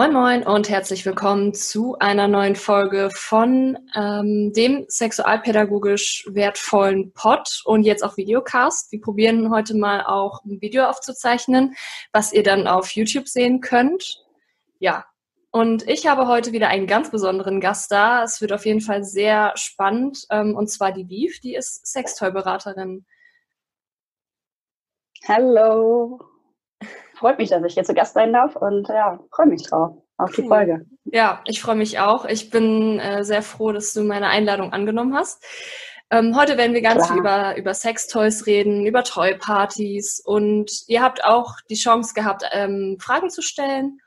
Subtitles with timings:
[0.00, 7.60] Moin Moin und herzlich willkommen zu einer neuen Folge von ähm, dem sexualpädagogisch wertvollen Pod
[7.66, 8.90] und jetzt auch Videocast.
[8.92, 11.74] Wir probieren heute mal auch ein Video aufzuzeichnen,
[12.14, 14.24] was ihr dann auf YouTube sehen könnt.
[14.78, 15.04] Ja,
[15.50, 18.24] und ich habe heute wieder einen ganz besonderen Gast da.
[18.24, 23.04] Es wird auf jeden Fall sehr spannend ähm, und zwar die Beef, die ist Sextoy-Beraterin.
[25.28, 26.29] Hallo
[27.20, 30.32] freut mich, dass ich hier zu Gast sein darf und ja, freue mich drauf auf
[30.32, 30.86] die Folge.
[31.04, 32.24] Ja, ich freue mich auch.
[32.24, 35.44] Ich bin äh, sehr froh, dass du meine Einladung angenommen hast.
[36.10, 37.08] Ähm, heute werden wir ganz Klar.
[37.08, 42.96] viel über, über Sextoys reden, über Toy-Partys und ihr habt auch die Chance gehabt, ähm,
[42.98, 44.00] Fragen zu stellen.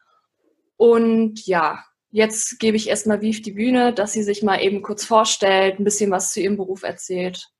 [0.75, 5.05] Und ja, jetzt gebe ich erstmal Viv die Bühne, dass sie sich mal eben kurz
[5.05, 7.52] vorstellt, ein bisschen was zu ihrem Beruf erzählt.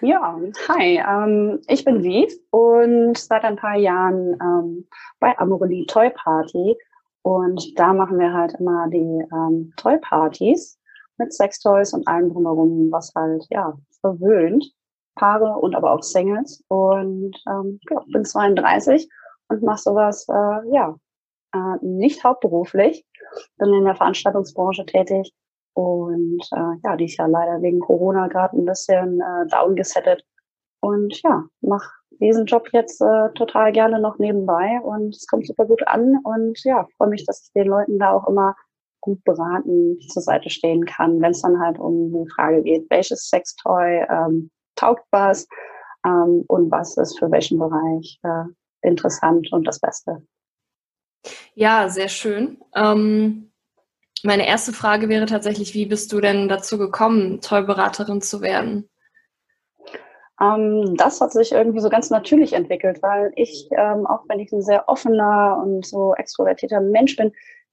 [0.00, 6.10] Ja, hi, ähm, ich bin Viv und seit ein paar Jahren ähm, bei Amorelie Toy
[6.10, 6.76] Party.
[7.22, 10.78] Und da machen wir halt immer die ähm, Toy Partys
[11.16, 14.72] mit Sextoys und allem drumherum, was halt, ja, verwöhnt.
[15.16, 16.62] Paare und aber auch Singles.
[16.68, 19.08] Und ähm, ja, bin 32
[19.48, 20.94] und mache sowas, äh, ja,
[21.54, 23.04] äh, nicht hauptberuflich,
[23.56, 25.34] bin in der Veranstaltungsbranche tätig
[25.78, 30.24] und äh, ja, die ist ja leider wegen Corona gerade ein bisschen äh, downgesettet.
[30.80, 31.88] Und ja, mache
[32.20, 36.18] diesen Job jetzt äh, total gerne noch nebenbei und es kommt super gut an.
[36.24, 38.56] Und ja, freue mich, dass ich den Leuten da auch immer
[39.02, 43.28] gut beraten zur Seite stehen kann, wenn es dann halt um die Frage geht, welches
[43.28, 45.46] Sextoy ähm, taugt was
[46.04, 48.46] ähm, und was ist für welchen Bereich äh,
[48.82, 50.26] interessant und das Beste.
[51.54, 52.58] Ja, sehr schön.
[52.74, 53.47] Ähm
[54.24, 58.88] meine erste Frage wäre tatsächlich, wie bist du denn dazu gekommen, Tollberaterin zu werden?
[60.40, 64.52] Ähm, das hat sich irgendwie so ganz natürlich entwickelt, weil ich, ähm, auch wenn ich
[64.52, 67.32] ein sehr offener und so extrovertierter Mensch bin,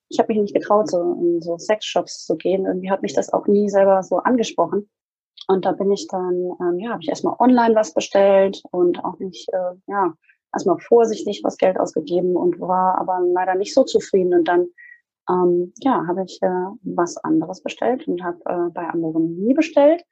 [0.09, 2.66] ich habe mich nicht getraut, so in so Sexshops zu gehen.
[2.66, 4.90] Irgendwie hat mich das auch nie selber so angesprochen.
[5.47, 9.20] Und da bin ich dann, ähm, ja, habe ich erstmal online was bestellt und auch
[9.20, 10.14] nicht, äh, ja,
[10.53, 14.34] erstmal vorsichtig was Geld ausgegeben und war aber leider nicht so zufrieden.
[14.34, 14.68] Und dann
[15.30, 20.03] ähm, ja, habe ich äh, was anderes bestellt und habe äh, bei Amorelie bestellt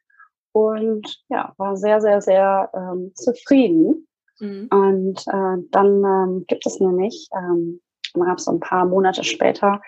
[0.53, 4.07] und ja, war sehr, sehr, sehr ähm, zufrieden.
[4.39, 4.67] Mhm.
[4.71, 7.81] Und äh, dann ähm, gibt es nämlich, ähm,
[8.13, 9.81] gab es so ein paar Monate später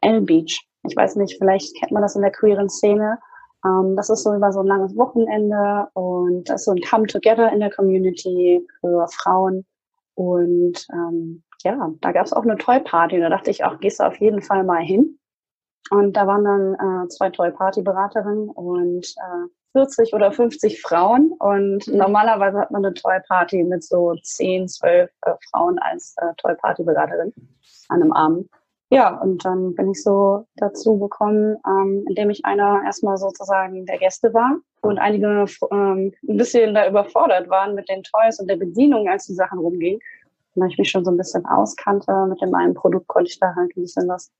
[0.00, 0.66] L-Beach.
[0.84, 3.18] Ich weiß nicht, vielleicht kennt man das in der queeren Szene.
[3.64, 7.52] Ähm, das ist so über so ein langes Wochenende und das ist so ein Come-Together
[7.52, 9.64] in der Community für Frauen.
[10.14, 13.20] Und ähm, ja, da gab es auch eine Toy-Party.
[13.20, 15.18] Da dachte ich, auch gehst du auf jeden Fall mal hin.
[15.90, 21.32] Und da waren dann äh, zwei Toy-Party-Beraterinnen und äh, 40 oder 50 Frauen.
[21.38, 21.96] Und mhm.
[21.96, 27.32] normalerweise hat man eine Toy-Party mit so 10, 12 äh, Frauen als äh, Toy-Party-Beraterin
[27.88, 28.48] an einem Abend.
[28.90, 33.96] Ja, und dann bin ich so dazu gekommen, ähm, indem ich einer erstmal sozusagen der
[33.96, 38.56] Gäste war und einige ähm, ein bisschen da überfordert waren mit den Toys und der
[38.56, 39.98] Bedienung, als die Sachen rumgingen
[40.54, 43.54] weil ich mich schon so ein bisschen auskannte mit dem einen Produkt, konnte ich da
[43.54, 44.30] halt ein bisschen was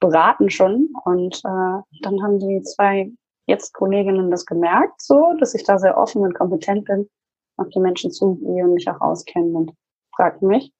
[0.00, 0.88] beraten schon.
[1.04, 3.10] Und äh, dann haben die zwei
[3.46, 7.08] jetzt Kolleginnen das gemerkt, so, dass ich da sehr offen und kompetent bin,
[7.56, 9.72] auf die Menschen zugehe und mich auch auskennen und
[10.14, 10.72] fragten mich,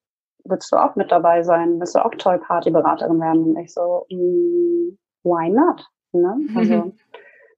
[0.45, 1.79] willst du auch mit dabei sein?
[1.79, 3.45] Willst du auch Toy Party Beraterin werden?
[3.45, 5.87] Und ich so, mm, why not?
[6.13, 6.37] Ne?
[6.57, 6.93] Also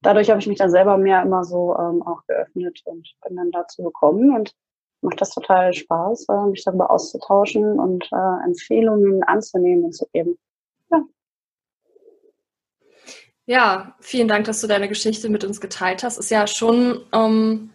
[0.03, 3.51] dadurch habe ich mich dann selber mehr immer so ähm, auch geöffnet und bin dann
[3.51, 4.53] dazu gekommen und
[5.03, 10.39] macht das total Spaß, äh, mich darüber auszutauschen und äh, Empfehlungen anzunehmen und zu geben.
[10.91, 11.03] Ja.
[13.47, 16.19] ja, vielen Dank, dass du deine Geschichte mit uns geteilt hast.
[16.19, 17.71] Ist ja schon ähm,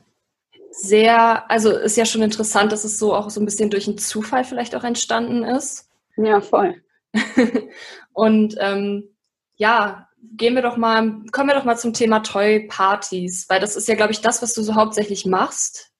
[0.71, 3.97] sehr, also ist ja schon interessant, dass es so auch so ein bisschen durch einen
[3.97, 5.89] Zufall vielleicht auch entstanden ist.
[6.15, 6.81] Ja, voll.
[8.13, 9.15] und ähm,
[9.55, 13.75] ja, gehen wir doch mal, kommen wir doch mal zum Thema Toy Partys, weil das
[13.75, 15.91] ist ja, glaube ich, das, was du so hauptsächlich machst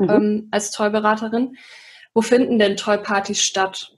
[0.00, 0.10] mhm.
[0.10, 1.56] ähm, als Toy-Beraterin.
[2.14, 3.96] Wo finden denn Toy-Partys statt?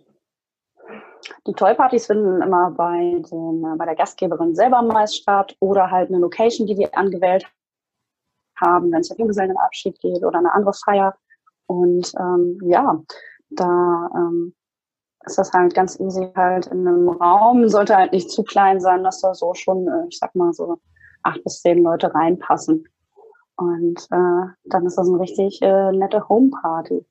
[1.47, 6.11] Die Toy-Partys finden immer bei, den, äh, bei der Gastgeberin selber meist statt oder halt
[6.11, 7.47] eine Location, die die angewählt
[8.61, 11.15] haben, wenn es um Junggesellenabschied geht oder eine andere Feier.
[11.67, 13.01] Und ähm, ja,
[13.51, 14.55] da ähm,
[15.25, 19.05] ist das halt ganz easy halt in einem Raum, sollte halt nicht zu klein sein,
[19.05, 20.79] dass da so schon, äh, ich sag mal so
[21.23, 22.87] acht bis zehn Leute reinpassen.
[23.57, 27.05] Und äh, dann ist das eine richtig äh, nette Homeparty.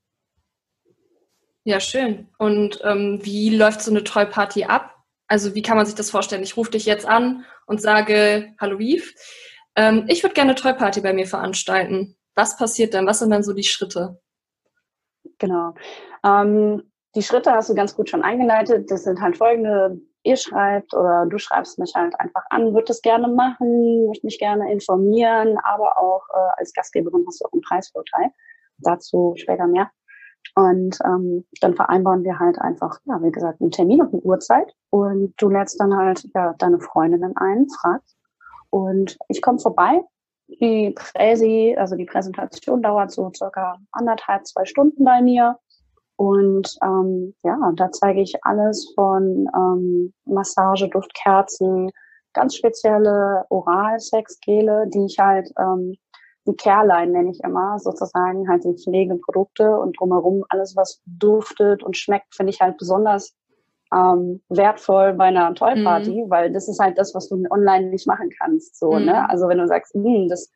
[1.63, 2.27] Ja, schön.
[2.39, 4.95] Und ähm, wie läuft so eine Toy-Party ab?
[5.27, 6.43] Also wie kann man sich das vorstellen?
[6.43, 9.13] Ich rufe dich jetzt an und sage, hallo Yves,
[9.75, 12.17] ähm, ich würde gerne eine Toy-Party bei mir veranstalten.
[12.35, 13.05] Was passiert dann?
[13.05, 14.19] Was sind dann so die Schritte?
[15.37, 15.75] Genau.
[16.23, 18.89] Ähm, die Schritte hast du ganz gut schon eingeleitet.
[18.89, 20.01] Das sind halt folgende.
[20.23, 24.37] Ihr schreibt oder du schreibst mich halt einfach an, würde das gerne machen, möchte mich
[24.37, 28.29] gerne informieren, aber auch äh, als Gastgeberin hast du auch einen Preisvorteil.
[28.77, 29.89] Dazu später mehr.
[30.55, 34.73] Und ähm, dann vereinbaren wir halt einfach, ja, wie gesagt, einen Termin und eine Uhrzeit.
[34.89, 38.17] Und du lädst dann halt ja, deine Freundinnen ein, fragst.
[38.69, 40.01] Und ich komme vorbei.
[40.47, 45.57] Die Präsi, also die Präsentation dauert so circa anderthalb, zwei Stunden bei mir.
[46.21, 51.89] Und ähm, ja, da zeige ich alles von ähm, Massage, Duftkerzen,
[52.33, 55.95] ganz spezielle Oralsexgele, die ich halt, ähm,
[56.45, 61.97] die Kerlein nenne ich immer, sozusagen halt die Pflegeprodukte und drumherum alles, was duftet und
[61.97, 63.35] schmeckt, finde ich halt besonders
[63.91, 66.29] ähm, wertvoll bei einer Toy-Party, mhm.
[66.29, 68.77] weil das ist halt das, was du online nicht machen kannst.
[68.77, 68.99] So, ne?
[68.99, 69.05] mhm.
[69.07, 69.29] ne?
[69.31, 70.51] Also wenn du sagst, hm, das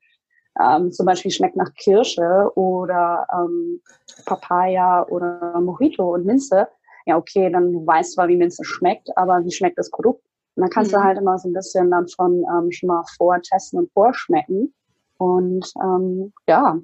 [0.61, 3.81] ähm, zum Beispiel schmeckt nach Kirsche oder ähm,
[4.25, 6.67] Papaya oder Mojito und Minze,
[7.05, 10.23] ja okay, dann weißt du zwar, wie Minze schmeckt, aber wie schmeckt das Produkt?
[10.55, 10.97] Und dann kannst mhm.
[10.97, 14.73] du halt immer so ein bisschen dann von ähm, schon mal vortesten und vorschmecken
[15.17, 16.79] und ähm, ja,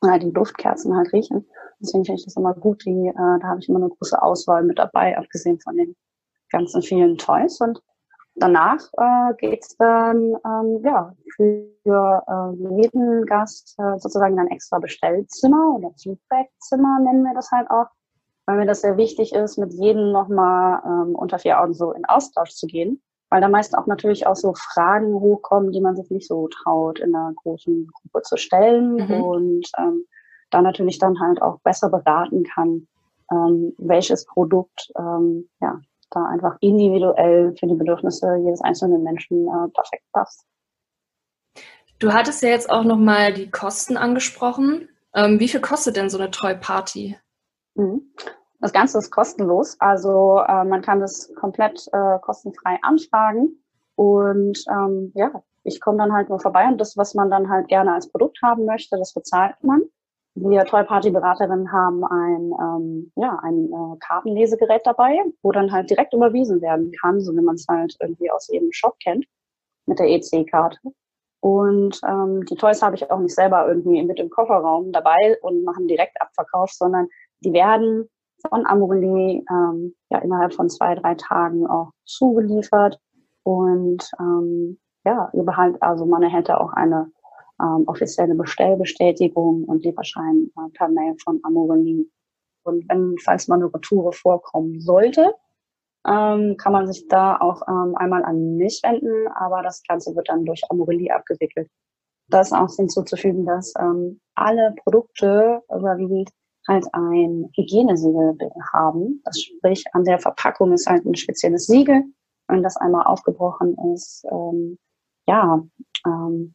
[0.00, 1.46] und halt die Duftkerzen halt riechen.
[1.80, 2.84] Deswegen finde ich das immer gut.
[2.84, 5.96] Die, äh, da habe ich immer eine große Auswahl mit dabei, abgesehen von den
[6.50, 7.60] ganzen vielen Toys.
[7.60, 7.80] Und
[8.40, 15.74] danach äh, geht's dann ähm, ja, für äh, jeden Gast äh, sozusagen ein extra Bestellzimmer
[15.76, 17.86] oder Feedbackzimmer nennen wir das halt auch,
[18.46, 22.04] weil mir das sehr wichtig ist, mit jedem nochmal ähm, unter vier Augen so in
[22.04, 26.10] Austausch zu gehen, weil da meist auch natürlich auch so Fragen hochkommen, die man sich
[26.10, 29.22] nicht so traut, in einer großen Gruppe zu stellen mhm.
[29.22, 30.04] und ähm,
[30.50, 32.88] da natürlich dann halt auch besser beraten kann,
[33.30, 39.68] ähm, welches Produkt ähm, ja, da einfach individuell für die Bedürfnisse jedes einzelnen Menschen äh,
[39.72, 40.44] perfekt passt.
[41.98, 44.88] Du hattest ja jetzt auch nochmal die Kosten angesprochen.
[45.14, 47.16] Ähm, wie viel kostet denn so eine Treu-Party?
[47.74, 48.12] Mhm.
[48.60, 53.62] Das Ganze ist kostenlos, also äh, man kann das komplett äh, kostenfrei anfragen
[53.94, 57.68] und ähm, ja, ich komme dann halt nur vorbei und das, was man dann halt
[57.68, 59.82] gerne als Produkt haben möchte, das bezahlt man.
[60.34, 66.60] Wir Toy-Party-Beraterinnen haben ein, ähm, ja, ein äh, Kartenlesegerät dabei, wo dann halt direkt überwiesen
[66.60, 69.26] werden kann, so wie man es halt irgendwie aus jedem Shop kennt,
[69.86, 70.78] mit der EC-Karte.
[71.40, 75.64] Und ähm, die Toys habe ich auch nicht selber irgendwie mit im Kofferraum dabei und
[75.64, 77.08] machen direkt Abverkauf, sondern
[77.40, 78.08] die werden
[78.48, 82.98] von Amorelie ähm, ja innerhalb von zwei, drei Tagen auch zugeliefert.
[83.44, 87.10] Und ähm, ja, überhaupt, also man erhält da auch eine
[87.60, 92.06] ähm, offizielle Bestellbestätigung und Lieferschein äh, per Mail von Amorelie.
[92.64, 95.34] Und wenn, falls mal eine Retoure vorkommen sollte,
[96.06, 100.28] ähm, kann man sich da auch ähm, einmal an mich wenden, aber das Ganze wird
[100.28, 101.68] dann durch Amorelie abgewickelt.
[102.28, 106.30] Da ist auch hinzuzufügen, dass ähm, alle Produkte überwiegend
[106.68, 108.36] halt ein Hygienesiegel
[108.72, 109.22] haben.
[109.24, 112.04] Das sprich, an der Verpackung ist halt ein spezielles Siegel.
[112.46, 114.78] Wenn das einmal aufgebrochen ist, ähm,
[115.26, 115.62] ja,
[116.06, 116.54] ähm,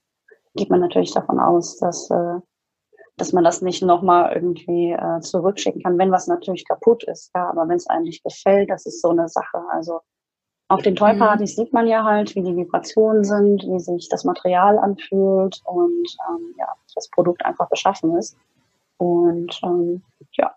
[0.55, 2.39] geht man natürlich davon aus, dass, äh,
[3.17, 7.31] dass man das nicht nochmal irgendwie äh, zurückschicken kann, wenn was natürlich kaputt ist.
[7.35, 9.63] Ja, aber wenn es eigentlich gefällt, das ist so eine Sache.
[9.71, 9.99] Also
[10.69, 11.63] auf den Toy-Partys mhm.
[11.63, 16.55] sieht man ja halt, wie die Vibrationen sind, wie sich das Material anfühlt und ähm,
[16.57, 18.35] ja, das Produkt einfach beschaffen ist.
[18.97, 20.55] Und ähm, ja,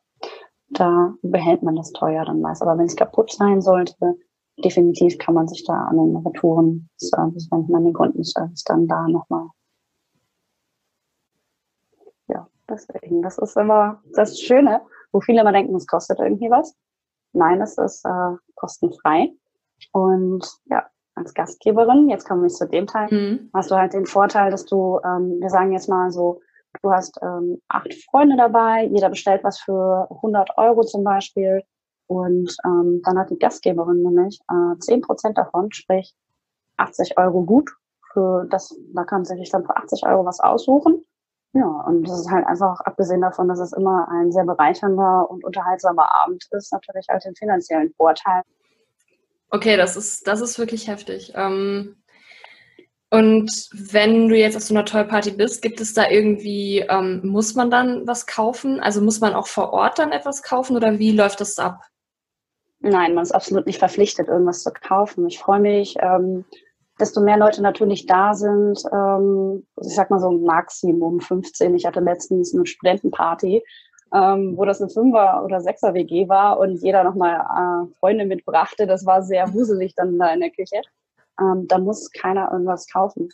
[0.71, 2.63] da behält man das teuer dann meist.
[2.63, 4.17] Aber wenn es kaputt sein sollte,
[4.63, 9.49] definitiv kann man sich da an den Retouren-Service wenden, an den Kundenservice dann da nochmal
[12.69, 14.81] Deswegen, das ist immer das Schöne,
[15.13, 16.75] wo viele immer denken, es kostet irgendwie was.
[17.33, 19.33] Nein, es ist äh, kostenfrei.
[19.93, 23.51] Und ja, als Gastgeberin, jetzt kommen wir zu dem Teil, mhm.
[23.55, 26.41] hast du halt den Vorteil, dass du, ähm, wir sagen jetzt mal so,
[26.83, 31.63] du hast ähm, acht Freunde dabei, jeder bestellt was für 100 Euro zum Beispiel.
[32.07, 36.15] Und ähm, dann hat die Gastgeberin nämlich äh, 10 Prozent davon, sprich
[36.77, 37.71] 80 Euro gut.
[38.13, 41.05] Für das, da kann sie sich dann für 80 Euro was aussuchen.
[41.57, 45.43] Ja, und das ist halt einfach, abgesehen davon, dass es immer ein sehr bereichernder und
[45.43, 48.43] unterhaltsamer Abend ist, natürlich halt den finanziellen Vorteil.
[49.49, 51.33] Okay, das ist, das ist wirklich heftig.
[51.35, 51.97] Ähm,
[53.09, 57.55] und wenn du jetzt auf so einer Toy-Party bist, gibt es da irgendwie, ähm, muss
[57.55, 58.79] man dann was kaufen?
[58.79, 61.81] Also muss man auch vor Ort dann etwas kaufen oder wie läuft das ab?
[62.81, 65.27] Nein, man ist absolut nicht verpflichtet, irgendwas zu kaufen.
[65.27, 66.45] Ich freue mich, ähm,
[66.99, 71.75] desto mehr Leute natürlich da sind, ähm, ich sag mal so Maximum 15.
[71.75, 73.63] Ich hatte letztens eine Studentenparty,
[74.15, 78.87] ähm, wo das eine Fünfer- oder Sechser-WG war und jeder nochmal äh, Freunde mitbrachte.
[78.87, 80.81] Das war sehr wuselig dann da in der Küche.
[81.41, 83.29] Ähm, da muss keiner irgendwas kaufen.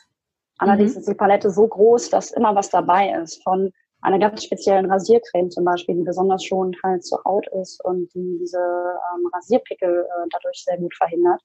[0.58, 1.00] Allerdings mhm.
[1.00, 3.42] ist die Palette so groß, dass immer was dabei ist.
[3.42, 8.12] Von einer ganz speziellen Rasiercreme zum Beispiel, die besonders schonend halt zur Haut ist und
[8.14, 11.40] die diese ähm, Rasierpickel äh, dadurch sehr gut verhindert.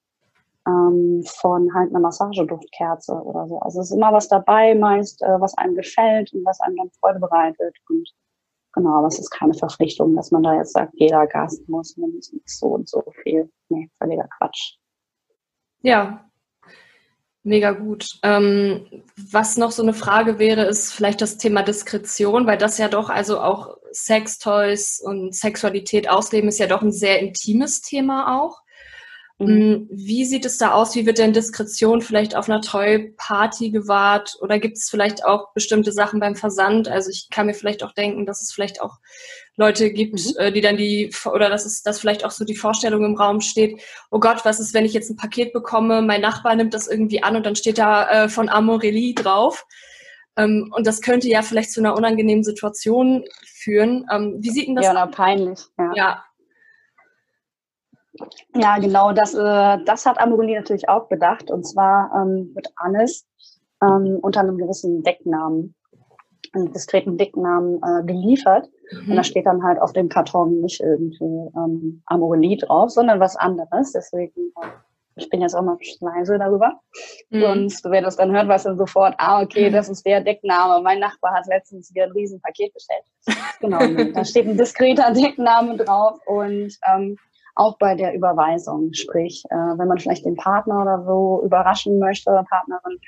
[0.67, 3.59] Ähm, von halt einer Massageduftkerze oder so.
[3.59, 6.91] Also es ist immer was dabei, meist, äh, was einem gefällt und was einem dann
[6.99, 7.77] Freude bereitet.
[7.89, 8.09] Und
[8.73, 12.59] genau, aber es ist keine Verpflichtung, dass man da jetzt sagt, jeder Gast muss mindestens
[12.59, 13.49] so und so viel.
[13.69, 14.75] Nee, völliger Quatsch.
[15.81, 16.27] Ja,
[17.47, 18.19] Mega gut.
[18.23, 22.89] Ähm, was noch so eine Frage wäre, ist vielleicht das Thema Diskretion, weil das ja
[22.89, 28.63] doch, also auch Sextoys und Sexualität ausleben, ist ja doch ein sehr intimes Thema auch.
[29.39, 29.47] Mhm.
[29.47, 30.95] Mm, wie sieht es da aus?
[30.95, 34.37] Wie wird denn Diskretion vielleicht auf einer Toy-Party gewahrt?
[34.41, 36.87] Oder gibt es vielleicht auch bestimmte Sachen beim Versand?
[36.87, 38.97] Also ich kann mir vielleicht auch denken, dass es vielleicht auch
[39.55, 40.33] Leute gibt, mhm.
[40.37, 43.41] äh, die dann die, oder dass es, dass vielleicht auch so die Vorstellung im Raum
[43.41, 46.87] steht, oh Gott, was ist, wenn ich jetzt ein Paket bekomme, mein Nachbar nimmt das
[46.87, 49.65] irgendwie an und dann steht da äh, von Amorelli drauf.
[50.35, 54.05] Ähm, und das könnte ja vielleicht zu einer unangenehmen Situation führen.
[54.11, 54.85] Ähm, wie sieht denn das?
[54.85, 55.59] Ja, oder peinlich.
[55.77, 56.23] Ja, ja
[58.55, 61.51] ja, genau, das, äh, das hat Amorelli natürlich auch bedacht.
[61.51, 63.27] Und zwar ähm, wird alles
[63.81, 65.75] ähm, unter einem gewissen Decknamen,
[66.53, 68.69] einem diskreten Decknamen äh, geliefert.
[68.91, 69.11] Mhm.
[69.11, 73.35] Und da steht dann halt auf dem Karton nicht irgendwie ähm, Amorelli drauf, sondern was
[73.35, 73.91] anderes.
[73.91, 74.67] Deswegen, äh,
[75.15, 76.79] ich bin jetzt auch mal leise darüber.
[77.29, 77.43] Mhm.
[77.43, 79.73] Und wer das dann hört, weiß dann sofort, ah, okay, mhm.
[79.73, 80.81] das ist der Deckname.
[80.81, 83.03] Mein Nachbar hat letztens hier ein Riesenpaket bestellt.
[83.59, 83.79] genau,
[84.13, 87.17] da steht ein diskreter Deckname drauf und ähm,
[87.57, 88.93] auch bei der Überweisung.
[88.93, 92.99] Sprich, äh, wenn man vielleicht den Partner oder so überraschen möchte oder Partnerin,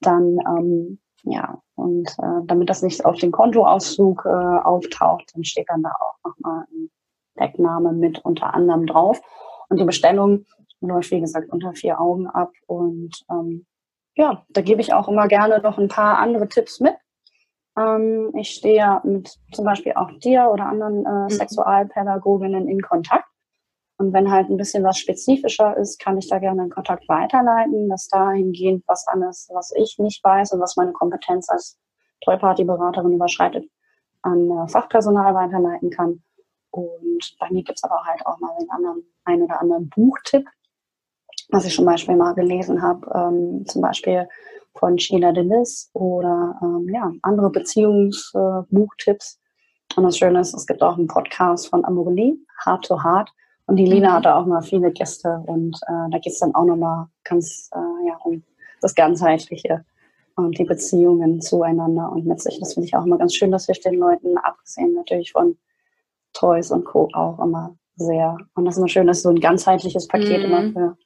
[0.00, 5.68] dann ähm, ja, und äh, damit das nicht auf den Kontoauszug äh, auftaucht, dann steht
[5.68, 6.90] dann da auch nochmal ein
[7.38, 9.20] Deckname mit unter anderem drauf.
[9.68, 10.46] Und die Bestellung
[10.80, 12.52] läuft, wie gesagt, unter vier Augen ab.
[12.66, 13.66] Und ähm,
[14.14, 16.94] ja, da gebe ich auch immer gerne noch ein paar andere Tipps mit.
[17.78, 21.30] Ähm, ich stehe mit zum Beispiel auch dir oder anderen äh, mhm.
[21.30, 23.27] Sexualpädagoginnen in Kontakt.
[23.98, 27.88] Und wenn halt ein bisschen was spezifischer ist, kann ich da gerne einen Kontakt weiterleiten,
[27.88, 31.78] dass dahingehend was anderes, was ich nicht weiß und was meine Kompetenz als
[32.24, 33.68] Tollparty-Beraterin überschreitet,
[34.22, 36.22] an äh, Fachpersonal weiterleiten kann.
[36.70, 40.46] Und bei mir gibt's aber halt auch mal einen anderen, einen oder anderen Buchtipp,
[41.50, 44.28] was ich zum Beispiel mal gelesen habe, ähm, zum Beispiel
[44.76, 49.40] von Sheila Delis oder ähm, ja, andere Beziehungsbuchtipps.
[49.40, 53.32] Äh, und das Schöne ist, es gibt auch einen Podcast von Amorelie, Heart to Heart,
[53.68, 54.12] und die Lina mhm.
[54.14, 58.08] hatte auch mal viele Gäste und äh, da geht es dann auch nochmal ganz äh,
[58.08, 58.42] ja, um
[58.80, 59.84] das Ganzheitliche
[60.36, 62.58] und die Beziehungen zueinander und mit sich.
[62.60, 65.58] Das finde ich auch immer ganz schön, dass wir den Leuten, abgesehen natürlich von
[66.32, 67.10] Toys und Co.
[67.12, 68.38] auch immer sehr.
[68.54, 70.44] Und das ist immer schön, dass so ein ganzheitliches Paket mhm.
[70.46, 70.96] immer für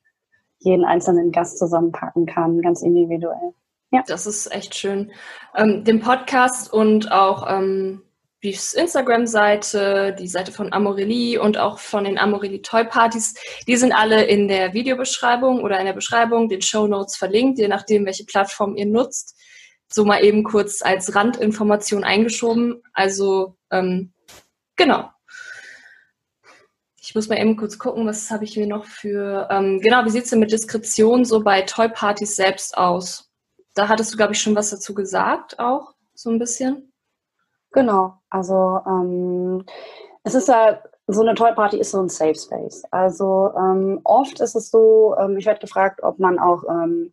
[0.60, 3.54] jeden einzelnen Gast zusammenpacken kann, ganz individuell.
[3.90, 4.04] Ja.
[4.06, 5.10] Das ist echt schön.
[5.56, 8.02] Ähm, den Podcast und auch ähm,
[8.42, 13.34] Beefs Instagram-Seite, die Seite von Amorelli und auch von den Amorelli Toy Partys.
[13.68, 17.68] Die sind alle in der Videobeschreibung oder in der Beschreibung, den Show Notes verlinkt, je
[17.68, 19.38] nachdem, welche Plattform ihr nutzt.
[19.88, 22.82] So mal eben kurz als Randinformation eingeschoben.
[22.92, 24.12] Also ähm,
[24.74, 25.08] genau.
[27.00, 29.46] Ich muss mal eben kurz gucken, was habe ich mir noch für.
[29.52, 33.30] Ähm, genau, wie sieht es denn mit Diskretion so bei Toy Partys selbst aus?
[33.74, 36.91] Da hattest du, glaube ich, schon was dazu gesagt, auch so ein bisschen.
[37.72, 39.64] Genau, also ähm,
[40.24, 42.84] es ist ja, so eine Toy Party ist so ein Safe Space.
[42.90, 47.12] Also ähm, oft ist es so, ähm, ich werde gefragt, ob man auch ähm,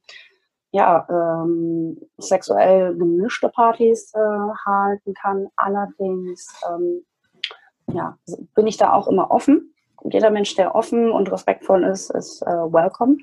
[0.71, 4.19] ja, ähm, sexuell gemischte Partys äh,
[4.65, 5.47] halten kann.
[5.55, 7.03] Allerdings ähm,
[7.91, 8.17] ja,
[8.53, 9.73] bin ich da auch immer offen.
[10.03, 13.17] Jeder Mensch, der offen und respektvoll ist, ist äh, welcome.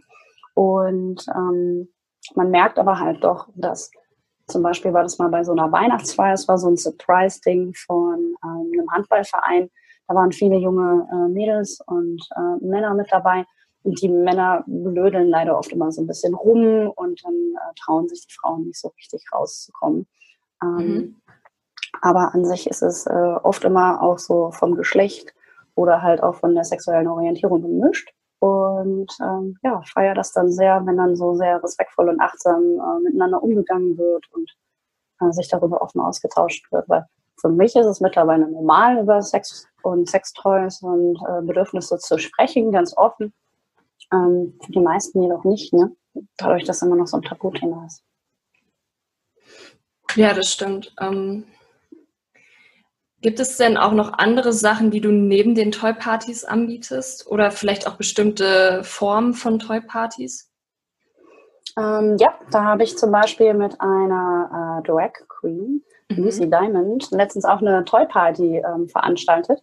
[0.55, 1.89] Und ähm,
[2.35, 3.91] man merkt aber halt doch, dass
[4.47, 8.37] zum Beispiel war das mal bei so einer Weihnachtsfeier, es war so ein Surprise-Ding von
[8.45, 9.71] ähm, einem Handballverein.
[10.09, 13.45] Da waren viele junge äh, Mädels und äh, Männer mit dabei.
[13.83, 18.09] Und die Männer blödeln leider oft immer so ein bisschen rum und dann äh, trauen
[18.09, 20.07] sich die Frauen nicht so richtig rauszukommen.
[20.63, 21.17] Ähm, mhm.
[22.03, 25.35] Aber an sich ist es äh, oft immer auch so vom Geschlecht
[25.75, 30.85] oder halt auch von der sexuellen Orientierung gemischt und ähm, ja, feiere das dann sehr,
[30.85, 34.51] wenn dann so sehr respektvoll und achtsam äh, miteinander umgegangen wird und
[35.21, 36.89] äh, sich darüber offen ausgetauscht wird.
[36.89, 37.07] Weil
[37.41, 42.73] für mich ist es mittlerweile normal, über Sex und Sextoys und äh, Bedürfnisse zu sprechen,
[42.73, 43.33] ganz offen.
[44.13, 45.93] Ähm, für die meisten jedoch nicht, ne?
[46.37, 48.03] dadurch, dass immer noch so ein Tabuthema ist.
[50.15, 50.95] Ja, das stimmt.
[51.01, 51.45] Ähm,
[53.23, 57.27] Gibt es denn auch noch andere Sachen, die du neben den Toy-Partys anbietest?
[57.27, 60.51] Oder vielleicht auch bestimmte Formen von Toy-Partys?
[61.79, 66.25] Ähm, ja, da habe ich zum Beispiel mit einer äh, Drag Queen, mhm.
[66.25, 69.63] Lucy Diamond, letztens auch eine Toy Party ähm, veranstaltet.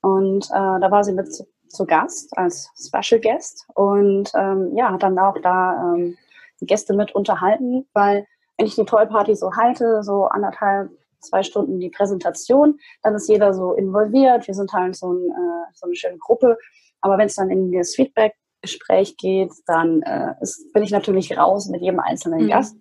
[0.00, 4.92] Und äh, da war sie mit zu, zu Gast als Special Guest und ähm, ja,
[4.92, 6.16] hat dann auch da ähm,
[6.60, 8.26] die Gäste mit unterhalten, weil
[8.58, 10.90] wenn ich die Toy Party so halte, so anderthalb,
[11.22, 14.46] zwei Stunden die Präsentation, dann ist jeder so involviert.
[14.46, 16.58] Wir sind halt so, ein, äh, so eine schöne Gruppe.
[17.00, 21.36] Aber wenn es dann in das Feedback Gespräch geht, dann äh, ist, bin ich natürlich
[21.36, 22.48] raus mit jedem einzelnen mhm.
[22.48, 22.76] Gast.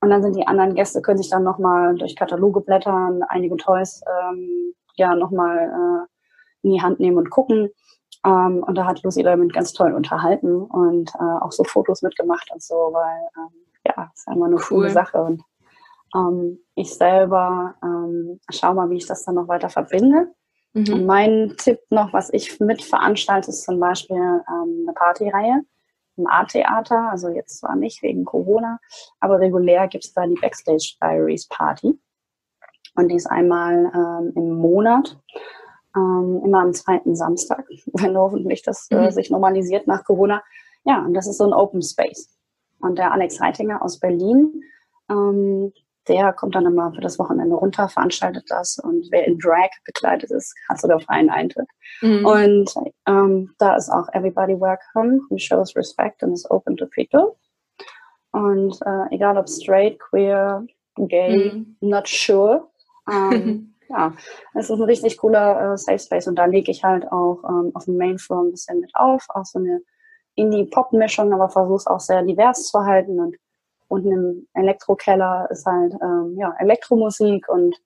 [0.00, 4.02] Und dann sind die anderen Gäste, können sich dann nochmal durch Kataloge blättern, einige Toys
[4.06, 7.70] ähm, ja nochmal äh, in die Hand nehmen und gucken.
[8.26, 12.50] Ähm, und da hat Lucy damit ganz toll unterhalten und äh, auch so Fotos mitgemacht
[12.52, 14.62] und so, weil ähm, ja, ist immer eine cool.
[14.62, 15.22] coole Sache.
[15.22, 15.42] Und
[16.14, 20.32] ähm, ich selber ähm, schaue mal, wie ich das dann noch weiter verbinde.
[20.72, 20.92] Mhm.
[20.92, 25.62] Und mein Tipp noch, was ich mit veranstalte, ist zum Beispiel ähm, eine Partyreihe
[26.16, 28.78] im A-Theater, also jetzt zwar nicht wegen Corona,
[29.20, 31.98] aber regulär gibt es da die Backstage Diaries Party.
[32.94, 35.18] Und die ist einmal ähm, im Monat,
[35.96, 39.10] ähm, immer am zweiten Samstag, wenn hoffentlich das äh, mhm.
[39.10, 40.42] sich normalisiert nach Corona.
[40.84, 42.28] Ja, und das ist so ein Open Space.
[42.80, 44.62] Und der Alex Reitinger aus Berlin,
[45.08, 45.72] ähm,
[46.08, 50.30] der kommt dann immer für das Wochenende runter, veranstaltet das und wer in Drag bekleidet
[50.30, 51.68] ist, hat sogar freien Eintritt.
[52.00, 52.26] Mhm.
[52.26, 52.74] Und
[53.06, 57.36] ähm, da ist auch Everybody Welcome, who shows respect and is open to people.
[58.32, 60.66] Und äh, egal ob straight, queer,
[60.96, 61.76] gay, mhm.
[61.80, 62.68] not sure.
[63.10, 64.12] Ähm, ja,
[64.54, 67.70] es ist ein richtig cooler äh, Safe Space und da lege ich halt auch ähm,
[67.74, 69.80] auf dem Main Floor ein bisschen mit auf, auch so eine
[70.34, 73.36] Indie-Pop-Mischung, aber versuche es auch sehr divers zu halten und
[73.92, 77.76] unten im Elektrokeller ist halt ähm, ja, Elektromusik und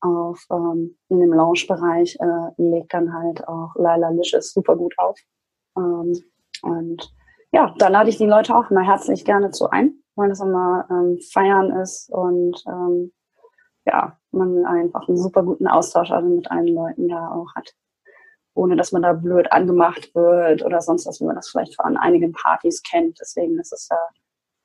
[0.00, 5.18] auf, ähm, in dem Lounge-Bereich äh, legt dann halt auch Laila Licious super gut auf.
[5.76, 6.12] Ähm,
[6.62, 7.12] und
[7.52, 10.86] ja, da lade ich die Leute auch immer herzlich gerne zu ein, weil es immer
[10.88, 13.12] ähm, Feiern ist und ähm,
[13.84, 17.74] ja, man einfach einen super guten Austausch also mit allen Leuten da auch hat.
[18.54, 21.96] Ohne dass man da blöd angemacht wird oder sonst was, wie man das vielleicht von
[21.96, 23.18] einigen Partys kennt.
[23.20, 23.98] Deswegen ist es ja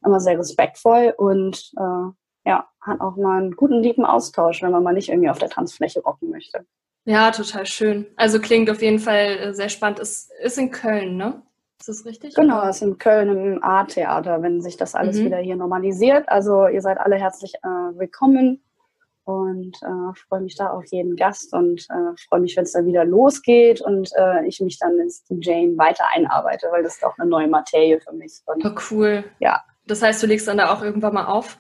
[0.06, 4.84] immer sehr respektvoll und äh, ja, hat auch mal einen guten, lieben Austausch, wenn man
[4.84, 6.66] mal nicht irgendwie auf der Tanzfläche rocken möchte.
[7.06, 8.08] Ja, total schön.
[8.16, 10.00] Also klingt auf jeden Fall äh, sehr spannend.
[10.00, 11.42] Ist, ist in Köln, ne?
[11.80, 12.34] Ist das richtig?
[12.34, 15.26] Genau, ist in Köln im A-Theater, wenn sich das alles mhm.
[15.26, 16.28] wieder hier normalisiert.
[16.30, 17.68] Also ihr seid alle herzlich äh,
[18.00, 18.64] willkommen
[19.26, 22.86] und äh, freue mich da auf jeden Gast und äh, freue mich, wenn es dann
[22.86, 27.18] wieder losgeht und äh, ich mich dann ins DJing weiter einarbeite, weil das ist auch
[27.18, 28.42] eine neue Materie für mich.
[28.46, 29.24] Und, oh, cool.
[29.40, 31.58] Ja, das heißt, du legst dann da auch irgendwann mal auf?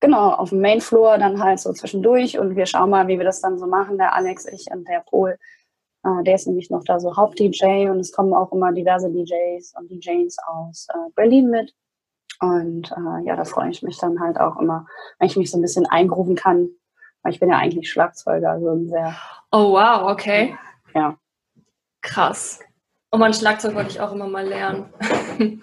[0.00, 3.40] Genau, auf dem Mainfloor dann halt so zwischendurch und wir schauen mal, wie wir das
[3.40, 5.38] dann so machen, der Alex, ich und der Pol.
[6.04, 9.74] Äh, der ist nämlich noch da so Haupt-DJ und es kommen auch immer diverse DJs
[9.78, 11.72] und DJs aus äh, Berlin mit.
[12.40, 14.86] Und äh, ja, da freue ich mich dann halt auch immer,
[15.18, 16.70] wenn ich mich so ein bisschen eingrufen kann,
[17.22, 19.14] weil ich bin ja eigentlich Schlagzeuger, also ein sehr.
[19.52, 20.56] Oh wow, okay.
[20.94, 21.16] Ja.
[22.00, 22.58] Krass.
[23.12, 24.92] Und mein Schlagzeug wollte ich auch immer mal lernen.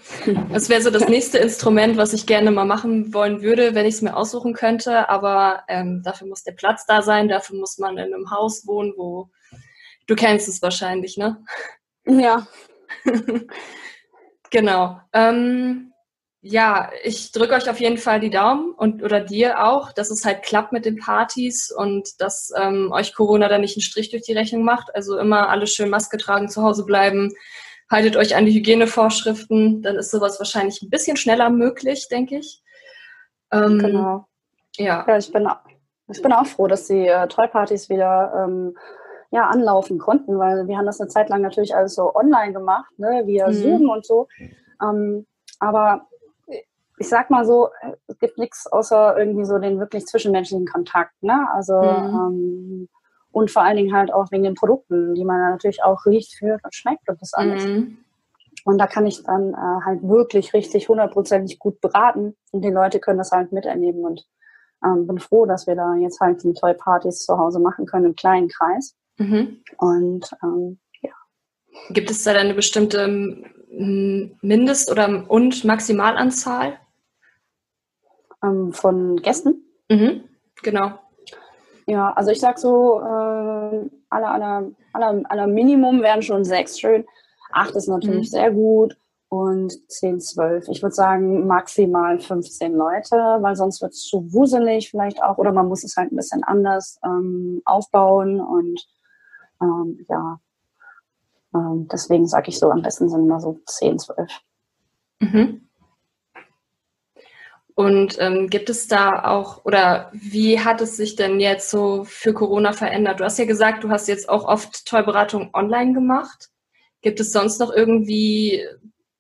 [0.52, 3.96] Das wäre so das nächste Instrument, was ich gerne mal machen wollen würde, wenn ich
[3.96, 5.08] es mir aussuchen könnte.
[5.08, 8.94] Aber ähm, dafür muss der Platz da sein, dafür muss man in einem Haus wohnen,
[8.98, 9.30] wo
[10.08, 11.42] du kennst es wahrscheinlich, ne?
[12.06, 12.46] Ja.
[14.50, 15.00] genau.
[15.14, 15.89] Ähm,
[16.42, 20.24] ja, ich drücke euch auf jeden Fall die Daumen und oder dir auch, dass es
[20.24, 24.24] halt klappt mit den Partys und dass ähm, euch Corona da nicht einen Strich durch
[24.24, 24.96] die Rechnung macht.
[24.96, 27.34] Also immer alles schön Maske tragen, zu Hause bleiben,
[27.92, 32.62] haltet euch an die Hygienevorschriften, dann ist sowas wahrscheinlich ein bisschen schneller möglich, denke ich.
[33.52, 34.26] Ähm, genau.
[34.78, 35.04] Ja.
[35.08, 35.50] ja, ich bin,
[36.10, 38.78] ich bin auch froh, dass die äh, Toy-Partys wieder ähm,
[39.32, 42.98] ja, anlaufen konnten, weil wir haben das eine Zeit lang natürlich alles so online gemacht,
[42.98, 43.54] ne, via mhm.
[43.54, 44.28] Zoom und so.
[44.82, 45.26] Ähm,
[45.60, 46.08] aber
[47.00, 47.70] ich sag mal so,
[48.08, 51.48] es gibt nichts außer irgendwie so den wirklich zwischenmenschlichen Kontakt, ne?
[51.54, 51.80] Also mhm.
[51.82, 52.90] ähm,
[53.32, 56.64] und vor allen Dingen halt auch wegen den Produkten, die man natürlich auch riecht, fühlt
[56.64, 57.66] und schmeckt und das alles.
[57.66, 58.00] Mhm.
[58.66, 63.00] Und da kann ich dann äh, halt wirklich richtig hundertprozentig gut beraten und die Leute
[63.00, 64.28] können das halt miterleben und
[64.84, 68.08] ähm, bin froh, dass wir da jetzt halt die Toy Partys zu Hause machen können
[68.08, 68.96] im kleinen Kreis.
[69.18, 69.62] Mhm.
[69.78, 71.12] Und ähm, ja.
[71.92, 73.08] Gibt es da eine bestimmte
[73.70, 76.80] Mindest- oder und Maximalanzahl?
[78.44, 79.64] Ähm, von Gästen.
[79.90, 80.24] Mhm,
[80.64, 80.94] genau.
[81.86, 87.06] Ja, also ich sag so, äh, aller, aller, aller, aller Minimum wären schon sechs schön.
[87.52, 88.32] Acht ist natürlich mhm.
[88.32, 88.98] sehr gut
[89.30, 90.68] und zehn, zwölf.
[90.68, 95.52] Ich würde sagen maximal 15 Leute, weil sonst wird es zu wuselig vielleicht auch oder
[95.52, 98.86] man muss es halt ein bisschen anders ähm, aufbauen und
[99.62, 100.40] ähm, ja,
[101.54, 104.42] ähm, deswegen sage ich so, am besten sind immer so zehn, zwölf.
[105.20, 105.69] Mhm.
[107.80, 112.34] Und ähm, gibt es da auch, oder wie hat es sich denn jetzt so für
[112.34, 113.22] Corona verändert?
[113.22, 116.50] Du hast ja gesagt, du hast jetzt auch oft Tollberatung online gemacht.
[117.00, 118.68] Gibt es sonst noch irgendwie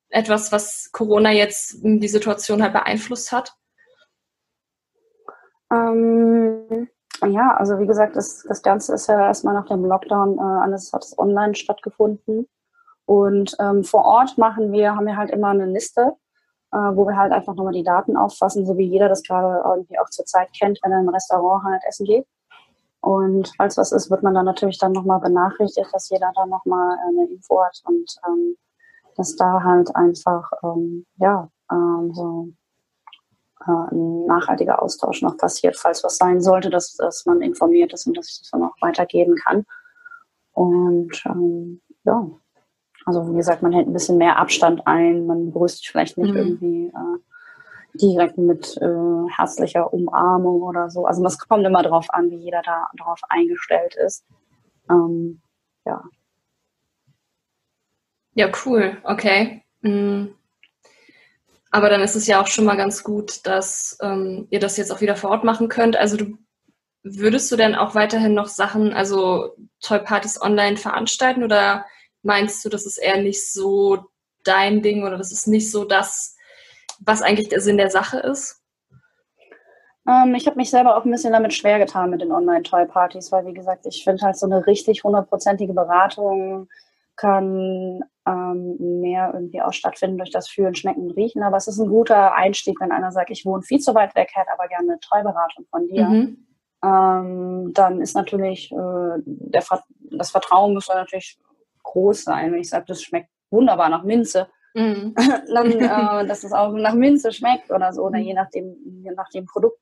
[0.09, 3.55] etwas, was Corona jetzt die Situation halt beeinflusst hat?
[5.71, 6.89] Ähm,
[7.29, 10.91] ja, also wie gesagt, das, das Ganze ist ja erstmal nach dem Lockdown, äh, alles
[10.91, 12.49] hat online stattgefunden.
[13.05, 16.17] Und ähm, vor Ort machen wir, haben wir halt immer eine Liste,
[16.71, 19.99] äh, wo wir halt einfach nochmal die Daten auffassen, so wie jeder das gerade irgendwie
[19.99, 22.25] auch zurzeit kennt, wenn er in ein Restaurant halt essen geht.
[23.01, 26.97] Und falls was ist, wird man dann natürlich dann nochmal benachrichtigt, dass jeder dann nochmal
[27.07, 28.57] eine Info hat und ähm,
[29.15, 32.49] dass da halt einfach, ähm, ja, ähm, so
[33.65, 38.05] äh, ein nachhaltiger Austausch noch passiert, falls was sein sollte, dass, dass man informiert ist
[38.07, 39.65] und dass ich das dann auch weitergeben kann.
[40.51, 42.27] Und ähm, ja,
[43.05, 46.31] also wie gesagt, man hält ein bisschen mehr Abstand ein, man begrüßt sich vielleicht nicht
[46.31, 46.37] mhm.
[46.37, 51.05] irgendwie äh, direkt mit äh, herzlicher Umarmung oder so.
[51.05, 54.25] Also es kommt immer darauf an, wie jeder da darauf eingestellt ist.
[54.89, 55.41] Ähm,
[55.85, 56.03] ja.
[58.33, 59.63] Ja, cool, okay.
[59.81, 60.35] Mhm.
[61.71, 64.91] Aber dann ist es ja auch schon mal ganz gut, dass ähm, ihr das jetzt
[64.91, 65.97] auch wieder vor Ort machen könnt.
[65.97, 66.37] Also du
[67.03, 71.85] würdest du denn auch weiterhin noch Sachen, also Toy-Partys online veranstalten oder
[72.23, 74.05] meinst du, das ist eher nicht so
[74.43, 76.35] dein Ding oder das ist nicht so das,
[76.99, 78.61] was eigentlich der Sinn der Sache ist?
[80.07, 83.45] Ähm, ich habe mich selber auch ein bisschen damit schwer getan mit den Online-Toy-Partys, weil
[83.45, 86.67] wie gesagt, ich finde halt so eine richtig hundertprozentige Beratung
[87.19, 91.43] kann ähm, mehr irgendwie auch stattfinden durch das Fühlen, Schmecken und Riechen.
[91.43, 94.29] Aber es ist ein guter Einstieg, wenn einer sagt, ich wohne viel zu weit weg,
[94.33, 96.07] hätte aber gerne eine Treuberatung von dir.
[96.07, 96.47] Mhm.
[96.81, 99.63] Ähm, dann ist natürlich äh, der,
[100.11, 101.37] das Vertrauen muss natürlich
[101.91, 102.51] groß sein.
[102.51, 105.15] Wenn ich sage, das schmeckt wunderbar nach Minze, mhm.
[105.53, 108.25] dann, äh, dass es auch nach Minze schmeckt oder so, oder mhm.
[108.25, 109.79] je nachdem, je nach dem Produkt.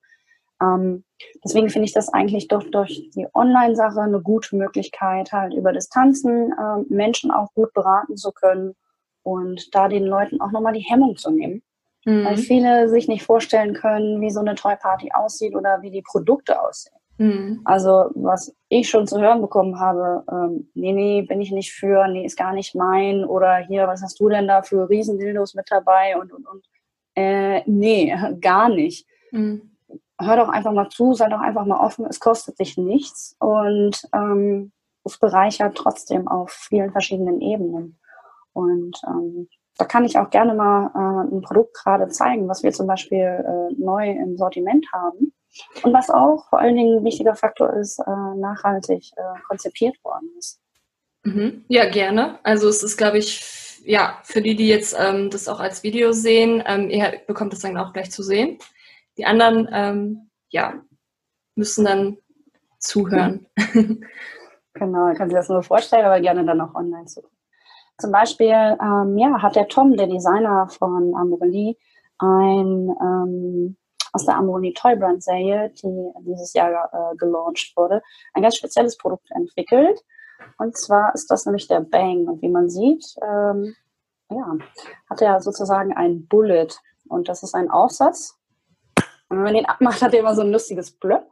[0.62, 1.04] Ähm,
[1.44, 6.52] deswegen finde ich das eigentlich doch durch die Online-Sache eine gute Möglichkeit, halt über Distanzen
[6.52, 8.76] äh, Menschen auch gut beraten zu können
[9.22, 11.62] und da den Leuten auch nochmal die Hemmung zu nehmen.
[12.06, 12.26] Mhm.
[12.26, 16.02] Weil viele sich nicht vorstellen können, wie so eine Toy Party aussieht oder wie die
[16.02, 16.97] Produkte aussehen.
[17.18, 17.62] Mhm.
[17.66, 22.08] Also was ich schon zu hören bekommen habe, ähm, nee, nee, bin ich nicht für,
[22.08, 25.66] nee, ist gar nicht mein oder hier, was hast du denn da für Riesendildos mit
[25.70, 26.66] dabei und, und, und.
[27.16, 29.08] Äh, nee, gar nicht.
[29.32, 29.78] Mhm
[30.20, 34.02] hör doch einfach mal zu, sei doch einfach mal offen, es kostet dich nichts und
[34.14, 34.72] ähm,
[35.04, 38.00] es bereichert trotzdem auf vielen verschiedenen Ebenen.
[38.54, 42.72] Und ähm, da kann ich auch gerne mal äh, ein Produkt gerade zeigen, was wir
[42.72, 45.34] zum Beispiel äh, neu im Sortiment haben.
[45.84, 50.30] Und was auch vor allen Dingen ein wichtiger Faktor ist, äh, nachhaltig äh, konzipiert worden
[50.38, 50.60] ist.
[51.24, 51.66] Mhm.
[51.68, 52.40] Ja, gerne.
[52.44, 56.12] Also es ist, glaube ich, ja, für die, die jetzt ähm, das auch als Video
[56.12, 58.60] sehen, ähm, ihr bekommt es dann auch gleich zu sehen.
[59.18, 60.74] Die anderen, ähm, ja,
[61.56, 62.18] müssen dann
[62.80, 63.48] zuhören.
[64.80, 67.22] Genau, ich kann sich das nur vorstellen, aber gerne dann auch online zu.
[67.98, 71.76] Zum Beispiel, ähm, ja, hat der Tom, der Designer von Amorelie,
[72.20, 73.78] ein ähm,
[74.14, 78.02] aus der Amorelie Toy Brand Serie, die dieses Jahr äh, gelauncht wurde,
[78.34, 80.04] ein ganz spezielles Produkt entwickelt.
[80.58, 82.28] Und zwar ist das nämlich der Bang.
[82.28, 83.76] Und wie man sieht, ähm,
[84.30, 84.58] ja,
[85.10, 86.70] hat er sozusagen ein Bullet.
[87.08, 88.38] Und das ist ein Aufsatz,
[89.30, 91.30] und wenn man den abmacht, hat er immer so ein lustiges Blöpp.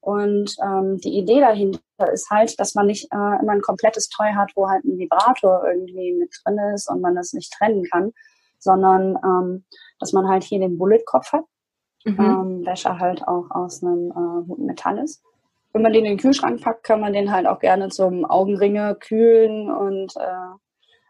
[0.00, 1.80] Und ähm, die Idee dahinter
[2.12, 5.62] ist halt, dass man nicht äh, immer ein komplettes Toy hat, wo halt ein Vibrator
[5.64, 8.12] irgendwie mit drin ist und man das nicht trennen kann,
[8.58, 9.64] sondern ähm,
[10.00, 11.44] dass man halt hier den Bullet-Kopf hat,
[12.04, 12.16] mhm.
[12.18, 15.22] ähm, welcher halt auch aus einem äh, guten Metall ist.
[15.72, 18.94] Wenn man den in den Kühlschrank packt, kann man den halt auch gerne zum Augenringe
[19.00, 20.56] kühlen und äh,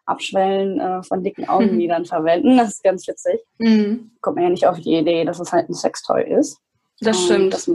[0.06, 2.56] Abschwellen äh, von dicken Augenlidern verwenden.
[2.56, 3.40] Das ist ganz witzig.
[3.58, 4.12] Mhm.
[4.20, 6.58] Kommt man ja nicht auf die Idee, dass es halt ein Sextoy ist.
[7.00, 7.54] Das stimmt.
[7.54, 7.70] Das,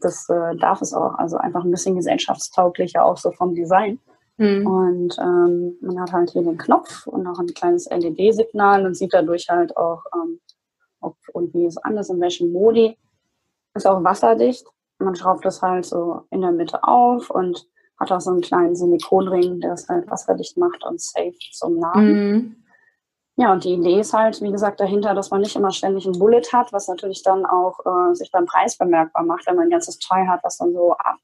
[0.00, 1.14] das äh, darf es auch.
[1.18, 3.98] Also einfach ein bisschen gesellschaftstauglicher, auch so vom Design.
[4.38, 4.66] Mhm.
[4.66, 9.14] Und ähm, man hat halt hier den Knopf und noch ein kleines LED-Signal und sieht
[9.14, 10.40] dadurch halt auch, ähm,
[11.00, 12.96] ob und wie es anders, in welchem Modi.
[13.74, 14.66] Ist auch wasserdicht.
[14.98, 17.66] Man schraubt das halt so in der Mitte auf und
[17.98, 22.30] hat auch so einen kleinen Silikonring, der es halt wasserdicht macht und safe zum Laden.
[22.30, 22.56] Mhm.
[23.38, 26.18] Ja, und die Idee ist halt, wie gesagt, dahinter, dass man nicht immer ständig ein
[26.18, 29.70] Bullet hat, was natürlich dann auch äh, sich beim Preis bemerkbar macht, wenn man ein
[29.70, 31.18] ganzes Toy hat, was dann so ab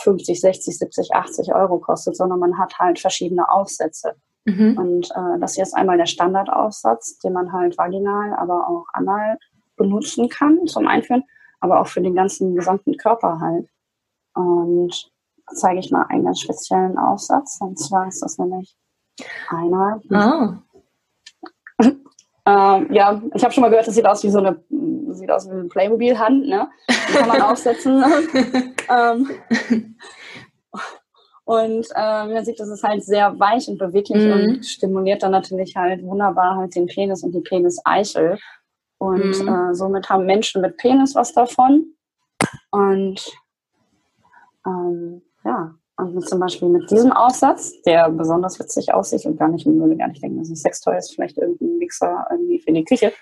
[0.00, 4.16] 50, 60, 70, 80 Euro kostet, sondern man hat halt verschiedene Aufsätze.
[4.48, 4.78] Mhm.
[4.78, 9.38] Und äh, das hier ist einmal der Standardaufsatz, den man halt vaginal, aber auch anal
[9.76, 11.22] benutzen kann zum Einführen,
[11.60, 13.68] aber auch für den ganzen gesamten Körper halt.
[14.34, 15.10] Und
[15.54, 17.58] zeige ich mal einen ganz speziellen Aufsatz.
[17.60, 18.74] Und zwar ist das nämlich
[19.48, 20.00] einer.
[20.10, 20.62] Ah.
[21.82, 24.62] ähm, ja, ich habe schon mal gehört, das sieht aus wie so eine,
[25.10, 26.68] sieht aus wie eine Playmobil-Hand, ne?
[26.88, 28.02] Die kann man aufsetzen.
[28.88, 29.96] ähm,
[31.48, 34.32] und äh, man sieht, das ist halt sehr weich und beweglich mhm.
[34.32, 38.38] und stimuliert dann natürlich halt wunderbar halt den Penis und die Peniseichel.
[38.98, 39.48] Und mhm.
[39.48, 41.86] äh, somit haben Menschen mit Penis was davon.
[42.70, 43.32] Und
[44.66, 49.66] ähm, ja, und zum Beispiel mit diesem Aufsatz, der besonders witzig aussieht und gar nicht,
[49.66, 52.84] man würde gar nicht denken, dass ein Sextoy ist, vielleicht irgendein Mixer irgendwie für die
[52.84, 53.14] Küche.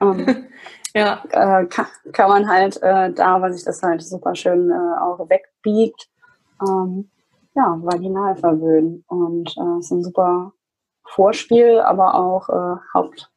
[0.00, 0.46] Ähm,
[0.94, 1.22] ja.
[1.28, 5.28] Äh, kann, kann, man halt äh, da, weil sich das halt super schön äh, auch
[5.28, 6.08] wegbiegt,
[6.66, 7.10] ähm,
[7.54, 9.04] ja, vaginal verwöhnen.
[9.08, 10.52] Und äh, ist ein super
[11.04, 13.30] Vorspiel, aber auch äh, Haupt,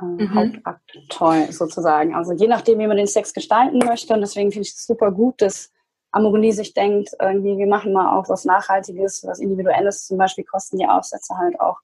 [0.00, 0.34] äh, mhm.
[0.34, 2.14] Hauptakt toll sozusagen.
[2.14, 4.14] Also je nachdem, wie man den Sex gestalten möchte.
[4.14, 5.70] Und deswegen finde ich es super gut, dass
[6.12, 10.06] Amogonie sich denkt, irgendwie, wir machen mal auch was Nachhaltiges, was Individuelles.
[10.06, 11.78] Zum Beispiel kosten die Aufsätze halt auch,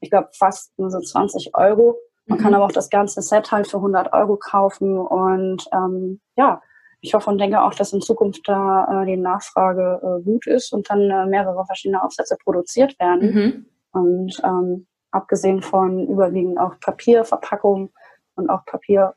[0.00, 1.98] ich glaube, fast nur so 20 Euro.
[2.26, 2.42] Man mhm.
[2.42, 4.98] kann aber auch das ganze Set halt für 100 Euro kaufen.
[4.98, 6.62] Und ähm, ja,
[7.00, 10.72] ich hoffe und denke auch, dass in Zukunft da äh, die Nachfrage äh, gut ist
[10.72, 13.34] und dann äh, mehrere verschiedene Aufsätze produziert werden.
[13.34, 13.66] Mhm.
[13.92, 17.90] Und ähm, abgesehen von überwiegend auch Papierverpackung
[18.34, 19.14] und auch Papier,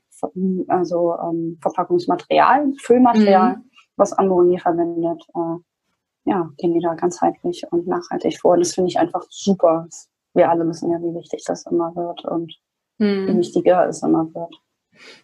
[0.68, 3.72] also ähm, Verpackungsmaterial, Füllmaterial, mhm.
[3.98, 8.54] was Ammonie verwendet, äh, ja, gehen die da ganzheitlich und nachhaltig vor.
[8.54, 9.88] Und das finde ich einfach super.
[10.34, 12.56] Wir alle wissen ja, wie wichtig das immer wird und
[12.98, 13.28] mhm.
[13.28, 14.56] wie wichtiger es immer wird,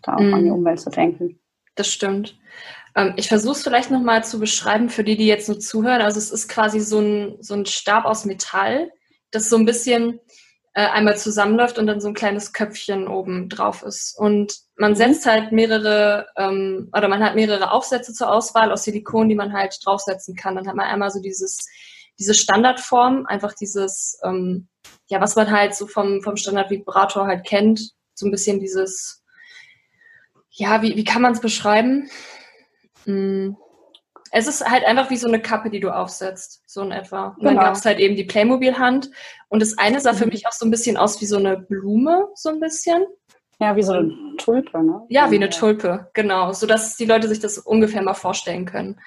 [0.01, 0.55] da auch an die mhm.
[0.55, 1.39] Umwelt zu denken
[1.75, 2.37] das stimmt.
[2.95, 6.01] Ähm, ich versuche es vielleicht nochmal zu beschreiben für die, die jetzt nur zuhören.
[6.01, 8.91] Also es ist quasi so ein, so ein Stab aus Metall,
[9.31, 10.19] das so ein bisschen
[10.73, 14.17] äh, einmal zusammenläuft und dann so ein kleines Köpfchen oben drauf ist.
[14.17, 14.95] Und man mhm.
[14.95, 19.53] setzt halt mehrere, ähm, oder man hat mehrere Aufsätze zur Auswahl aus Silikon, die man
[19.53, 20.55] halt draufsetzen kann.
[20.55, 21.65] Dann hat man einmal so dieses,
[22.19, 24.67] diese Standardform, einfach dieses, ähm,
[25.07, 29.23] ja, was man halt so vom, vom Standard-Vibrator halt kennt, so ein bisschen dieses
[30.55, 32.09] ja, wie, wie kann man es beschreiben?
[33.03, 33.57] Hm.
[34.31, 37.27] Es ist halt einfach wie so eine Kappe, die du aufsetzt, so in etwa.
[37.27, 37.51] Und genau.
[37.51, 39.11] dann gab es halt eben die Playmobil-Hand.
[39.47, 40.17] Und das eine sah mhm.
[40.17, 43.05] für mich auch so ein bisschen aus wie so eine Blume, so ein bisschen.
[43.59, 45.01] Ja, wie so eine Tulpe, ne?
[45.07, 46.51] Ja, wie eine Tulpe, genau.
[46.51, 48.99] So dass die Leute sich das ungefähr mal vorstellen können.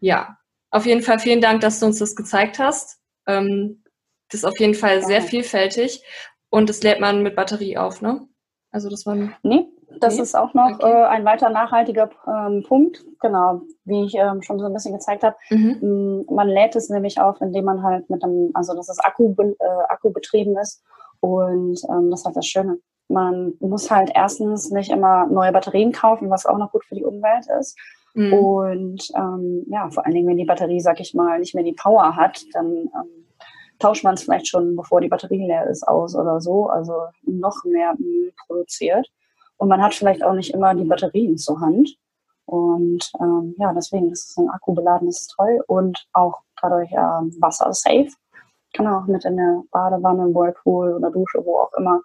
[0.00, 0.36] Ja,
[0.70, 3.00] auf jeden Fall vielen Dank, dass du uns das gezeigt hast.
[3.26, 3.82] Ähm,
[4.28, 6.02] das ist auf jeden Fall sehr vielfältig.
[6.50, 8.28] Und das lädt man mit Batterie auf, ne?
[8.70, 9.16] Also das war.
[9.42, 9.66] Nee,
[9.98, 10.90] das ist auch noch okay.
[10.90, 13.04] äh, ein weiter nachhaltiger ähm, Punkt.
[13.20, 15.36] Genau, wie ich ähm, schon so ein bisschen gezeigt habe.
[15.50, 16.26] Mhm.
[16.30, 19.54] Man lädt es nämlich auf, indem man halt mit einem, also dass das Akku, äh,
[19.88, 20.82] Akku betrieben ist.
[21.20, 22.78] Und ähm, das ist halt das Schöne.
[23.08, 27.04] Man muss halt erstens nicht immer neue Batterien kaufen, was auch noch gut für die
[27.04, 27.76] Umwelt ist.
[28.14, 28.32] Mhm.
[28.32, 31.72] Und ähm, ja, vor allen Dingen, wenn die Batterie, sag ich mal, nicht mehr die
[31.72, 33.26] Power hat, dann ähm,
[33.78, 36.66] tauscht man es vielleicht schon, bevor die Batterie leer ist, aus oder so.
[36.66, 39.08] Also noch mehr Müll produziert.
[39.60, 41.94] Und man hat vielleicht auch nicht immer die Batterien zur Hand.
[42.46, 47.36] Und ähm, ja, deswegen ist es ein Akku beladen, ist toll und auch dadurch ähm,
[47.40, 48.08] wassersafe.
[48.72, 52.00] Kann auch mit in der Badewanne, Whirlpool oder Dusche, wo auch immer,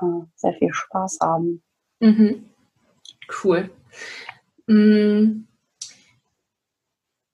[0.00, 1.62] äh, sehr viel Spaß haben.
[2.00, 2.48] Mhm.
[3.42, 3.68] Cool.
[4.66, 5.44] Mm.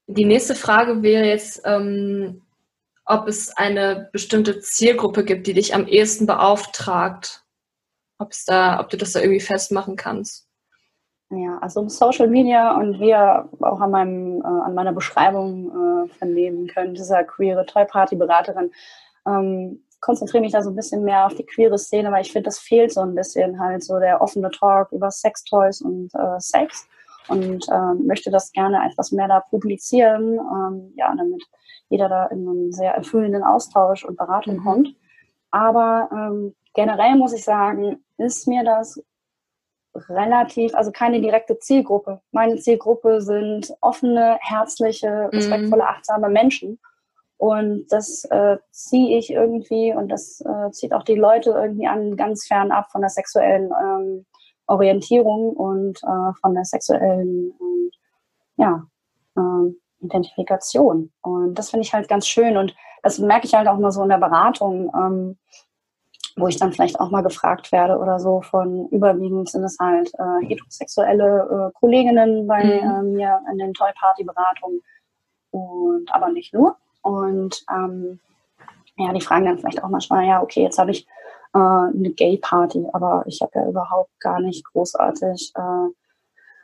[0.08, 2.42] Die nächste Frage wäre jetzt, ähm,
[3.04, 7.44] ob es eine bestimmte Zielgruppe gibt, die dich am ehesten beauftragt
[8.20, 10.46] ob's da, ob du das da irgendwie festmachen kannst.
[11.30, 16.08] Ja, also Social Media und wie ihr auch an, meinem, äh, an meiner Beschreibung äh,
[16.08, 18.72] vernehmen könnt, dieser queere Toy-Party-Beraterin,
[19.26, 22.46] ähm, konzentriere mich da so ein bisschen mehr auf die queere Szene, weil ich finde,
[22.46, 26.88] das fehlt so ein bisschen halt so der offene Talk über Sextoys und äh, Sex
[27.28, 31.44] und äh, möchte das gerne etwas mehr da publizieren, ähm, ja, damit
[31.90, 34.88] jeder da in einen sehr erfüllenden Austausch und Beratung kommt.
[35.52, 39.02] Aber ähm, generell muss ich sagen, ist mir das
[39.94, 42.20] relativ, also keine direkte Zielgruppe.
[42.32, 45.38] Meine Zielgruppe sind offene, herzliche, mhm.
[45.38, 46.78] respektvolle, achtsame Menschen.
[47.36, 52.16] Und das äh, ziehe ich irgendwie und das äh, zieht auch die Leute irgendwie an,
[52.16, 54.26] ganz fern ab von der sexuellen ähm,
[54.66, 57.90] Orientierung und äh, von der sexuellen ähm,
[58.56, 58.86] ja,
[59.38, 61.12] ähm, Identifikation.
[61.22, 62.58] Und das finde ich halt ganz schön.
[62.58, 64.92] Und das merke ich halt auch mal so in der Beratung.
[64.94, 65.38] Ähm,
[66.40, 70.12] wo ich dann vielleicht auch mal gefragt werde oder so von überwiegend sind es halt
[70.14, 72.70] äh, heterosexuelle äh, Kolleginnen bei mhm.
[72.70, 74.82] äh, mir in den Toy Party Beratungen
[75.50, 76.76] und aber nicht nur.
[77.02, 78.20] Und ähm,
[78.96, 81.06] ja, die fragen dann vielleicht auch manchmal, ja, okay, jetzt habe ich
[81.54, 85.88] äh, eine Gay Party, aber ich habe ja überhaupt gar nicht großartig äh,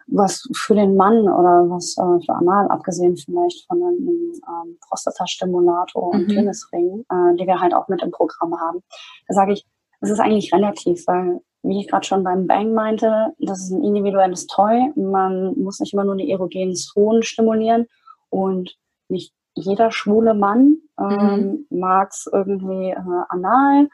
[0.07, 6.11] was für den Mann oder was äh, für Anal, abgesehen vielleicht von einem ähm, Prostatastimulator
[6.11, 6.35] und mhm.
[6.35, 8.83] Penisring, äh, die wir halt auch mit im Programm haben.
[9.29, 9.66] Da sage ich,
[10.01, 13.83] es ist eigentlich relativ, weil wie ich gerade schon beim Bang meinte, das ist ein
[13.83, 14.92] individuelles Toy.
[14.95, 17.87] Man muss nicht immer nur die erogenen Zonen stimulieren
[18.31, 18.77] und
[19.09, 21.79] nicht jeder schwule Mann ähm, mhm.
[21.79, 23.88] mag es irgendwie äh, anal.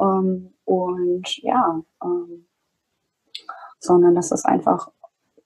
[0.00, 2.46] Ähm, und ja, ähm,
[3.80, 4.88] sondern das ist einfach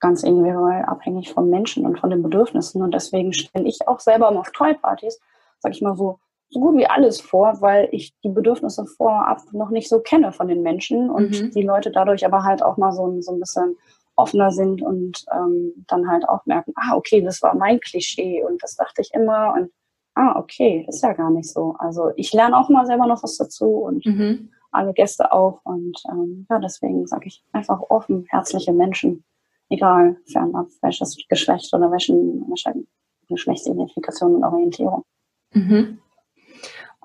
[0.00, 2.82] ganz individuell abhängig vom Menschen und von den Bedürfnissen.
[2.82, 5.20] Und deswegen stelle ich auch selber auf Toy-Partys,
[5.60, 9.70] sag ich mal so, so gut wie alles vor, weil ich die Bedürfnisse vorab noch
[9.70, 11.50] nicht so kenne von den Menschen und mhm.
[11.52, 13.76] die Leute dadurch aber halt auch mal so, so ein bisschen
[14.16, 18.62] offener sind und ähm, dann halt auch merken, ah, okay, das war mein Klischee und
[18.62, 19.70] das dachte ich immer und
[20.14, 21.76] ah, okay, ist ja gar nicht so.
[21.78, 24.50] Also ich lerne auch mal selber noch was dazu und mhm.
[24.72, 29.24] alle Gäste auch und ähm, ja, deswegen sage ich einfach offen, herzliche Menschen,
[29.70, 32.84] egal fernab welches Geschlecht oder welchen, welche
[33.28, 35.04] Geschlechtsidentifikation und Orientierung.
[35.52, 35.98] Mhm.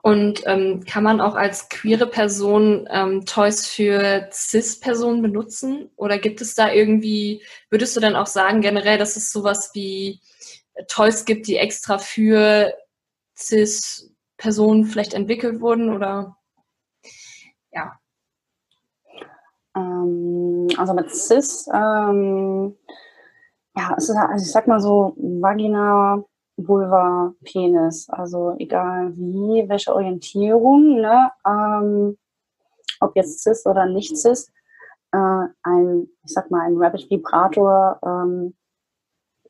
[0.01, 5.89] Und ähm, kann man auch als queere Person ähm, Toys für CIS-Personen benutzen?
[5.95, 10.19] Oder gibt es da irgendwie, würdest du dann auch sagen generell, dass es sowas wie
[10.87, 12.71] Toys gibt, die extra für
[13.35, 15.91] CIS-Personen vielleicht entwickelt wurden?
[15.91, 16.37] Oder
[17.71, 17.97] ja.
[19.75, 22.75] Ähm, also mit CIS, ähm,
[23.77, 26.23] ja, es ist, also ich sag mal so, Vagina,
[26.57, 28.09] Vulva, Penis.
[28.09, 31.31] Also egal wie, welche Orientierung, ne?
[31.45, 32.17] Ähm,
[33.01, 34.51] ob jetzt cis oder nicht cis,
[35.11, 38.55] äh, ein, ich sag mal, ein Rapid Vibrator ähm,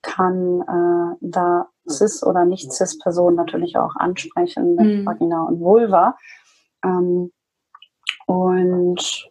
[0.01, 5.05] kann äh, da cis oder nicht cis Personen natürlich auch ansprechen mit mhm.
[5.05, 6.17] Vagina und Vulva.
[6.83, 7.31] Ähm,
[8.25, 9.29] und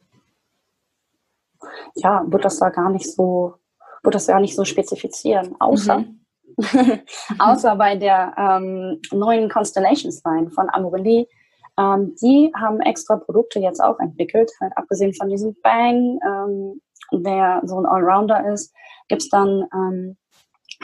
[1.94, 3.54] ja, wird das da gar nicht so,
[4.02, 6.20] wird das gar nicht so spezifizieren, außer mhm.
[7.38, 11.26] Außer bei der ähm, neuen Constellations Line von Amorelie.
[11.78, 16.80] Ähm, die haben extra Produkte jetzt auch entwickelt, halt abgesehen von diesem Bang, ähm,
[17.12, 18.72] der so ein Allrounder ist,
[19.08, 20.16] gibt's dann ähm,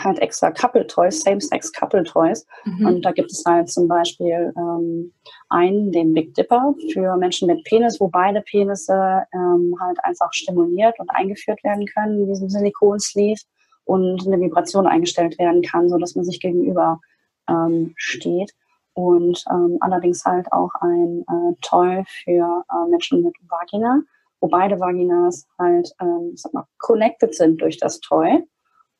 [0.02, 2.46] halt extra Couple Toys, Same-Sex Couple Toys.
[2.64, 2.86] Mhm.
[2.86, 5.12] Und da gibt es halt zum Beispiel ähm,
[5.48, 10.98] einen, den Big Dipper, für Menschen mit Penis, wo beide Penisse ähm, halt einfach stimuliert
[10.98, 13.40] und eingeführt werden können in diesem Silikon-Sleeve
[13.84, 17.00] und eine Vibration eingestellt werden kann, so dass man sich gegenüber
[17.48, 18.52] ähm, steht.
[18.94, 24.00] Und ähm, allerdings halt auch ein äh, Toy für äh, Menschen mit Vagina,
[24.40, 28.44] wo beide Vaginas halt, ähm, sag mal, connected sind durch das Toy.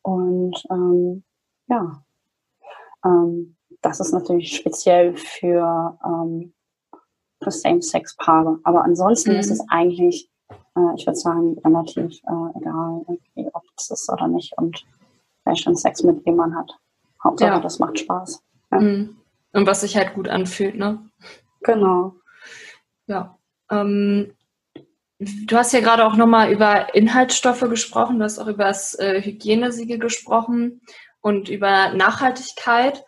[0.03, 1.25] Und ähm,
[1.69, 2.03] ja,
[3.05, 6.53] ähm, das ist natürlich speziell für, ähm,
[7.43, 8.59] für Same-Sex-Paare.
[8.65, 9.39] Aber ansonsten mhm.
[9.39, 10.31] ist es eigentlich
[10.77, 13.05] äh, ich würde sagen, relativ äh, egal,
[13.53, 14.85] ob es ist oder nicht und
[15.45, 16.73] welchen Sex mit man hat.
[17.23, 17.61] Hauptsache, ja.
[17.61, 18.43] das macht Spaß.
[18.73, 18.81] Ja.
[18.81, 19.17] Mhm.
[19.53, 20.99] Und was sich halt gut anfühlt, ne?
[21.63, 22.15] Genau.
[23.07, 23.37] Ja.
[23.71, 24.33] Ähm,
[25.21, 29.21] du hast ja gerade auch nochmal über Inhaltsstoffe gesprochen, du hast auch über das äh,
[29.23, 30.81] Hygienesiegel gesprochen
[31.21, 33.05] und über Nachhaltigkeit.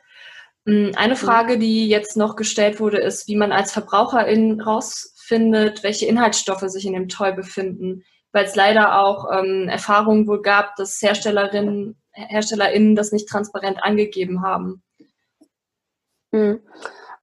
[0.67, 1.19] Hm, eine mhm.
[1.19, 6.65] Frage, die jetzt noch gestellt wurde, ist, wie man als Verbraucherin raus findet, welche Inhaltsstoffe
[6.67, 11.97] sich in dem Toy befinden, weil es leider auch ähm, Erfahrungen wohl gab, dass Herstellerinnen,
[12.13, 14.83] HerstellerInnen das nicht transparent angegeben haben.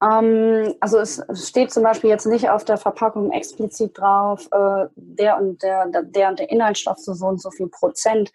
[0.02, 5.38] Ähm, also es steht zum Beispiel jetzt nicht auf der Verpackung explizit drauf, äh, der
[5.38, 8.32] und der, der und der Inhaltsstoff zu so und so viel Prozent.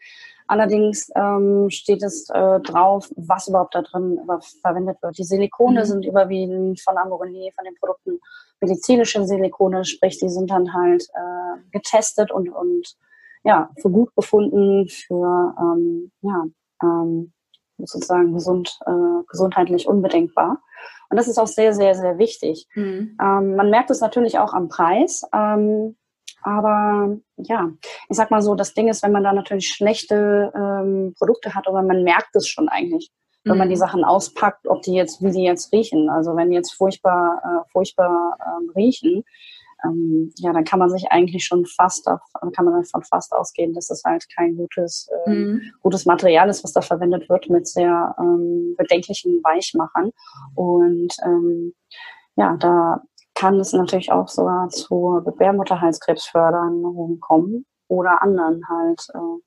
[0.47, 4.19] Allerdings ähm, steht es äh, drauf, was überhaupt da drin
[4.61, 5.17] verwendet wird.
[5.17, 5.85] Die Silikone mhm.
[5.85, 8.19] sind überwiegend von Amorelie, von den Produkten
[8.61, 12.95] medizinische Silikone, sprich, die sind dann halt äh, getestet und, und
[13.43, 16.45] ja, für gut befunden, für ähm, ja,
[16.81, 17.33] ähm,
[17.77, 20.61] sozusagen gesund, äh, gesundheitlich unbedenkbar.
[21.09, 22.67] Und das ist auch sehr, sehr, sehr wichtig.
[22.75, 23.17] Mhm.
[23.21, 25.23] Ähm, man merkt es natürlich auch am Preis.
[25.33, 25.95] Ähm,
[26.41, 27.71] aber ja,
[28.07, 31.67] ich sag mal so, das Ding ist, wenn man da natürlich schlechte ähm, Produkte hat,
[31.67, 33.09] aber man merkt es schon eigentlich,
[33.43, 33.59] wenn mhm.
[33.59, 33.79] man die mhm.
[33.79, 36.09] Sachen auspackt, ob die jetzt, wie die jetzt riechen.
[36.09, 39.23] Also wenn die jetzt furchtbar, äh, furchtbar ähm, riechen,
[39.85, 42.19] ähm, ja, dann kann man sich eigentlich schon fast, auf,
[42.53, 45.61] kann man davon fast ausgehen, dass das halt kein gutes, äh, mhm.
[45.81, 50.11] gutes Material ist, was da verwendet wird mit sehr ähm, bedenklichen Weichmachern.
[50.55, 51.73] Und ähm,
[52.35, 53.01] ja, da
[53.35, 59.41] kann es natürlich auch sogar zu Gebärmutterhalskrebsförderungen kommen oder anderen halt äh,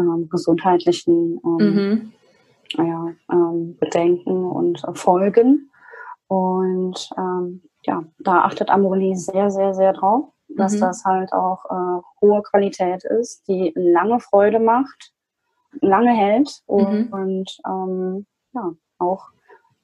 [0.00, 2.12] äh, gesundheitlichen ähm, mhm.
[2.76, 5.69] ja, ähm, Bedenken und Folgen.
[6.30, 10.80] Und ähm, ja, da achtet Amorelie sehr, sehr, sehr drauf, dass mhm.
[10.80, 15.12] das halt auch äh, hohe Qualität ist, die lange Freude macht,
[15.80, 17.12] lange hält und, mhm.
[17.12, 19.30] und ähm, ja, auch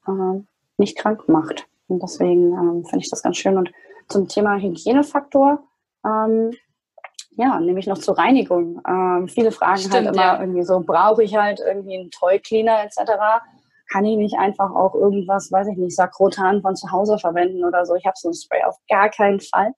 [0.07, 0.41] äh,
[0.77, 1.67] nicht krank macht.
[1.89, 3.59] Und deswegen ähm, finde ich das ganz schön.
[3.59, 3.73] Und
[4.07, 5.65] zum Thema Hygienefaktor,
[6.05, 6.53] ähm,
[7.37, 8.81] ja, nämlich noch zur Reinigung.
[8.87, 10.41] Ähm, viele fragen halt Stimmt, halt immer ja.
[10.41, 13.43] irgendwie so, brauche ich halt irgendwie einen Toy Cleaner etc.
[13.91, 17.87] Kann ich nicht einfach auch irgendwas, weiß ich nicht, Sakrotan von zu Hause verwenden oder
[17.87, 17.95] so?
[17.95, 19.73] Ich habe so ein Spray auf gar keinen Fall.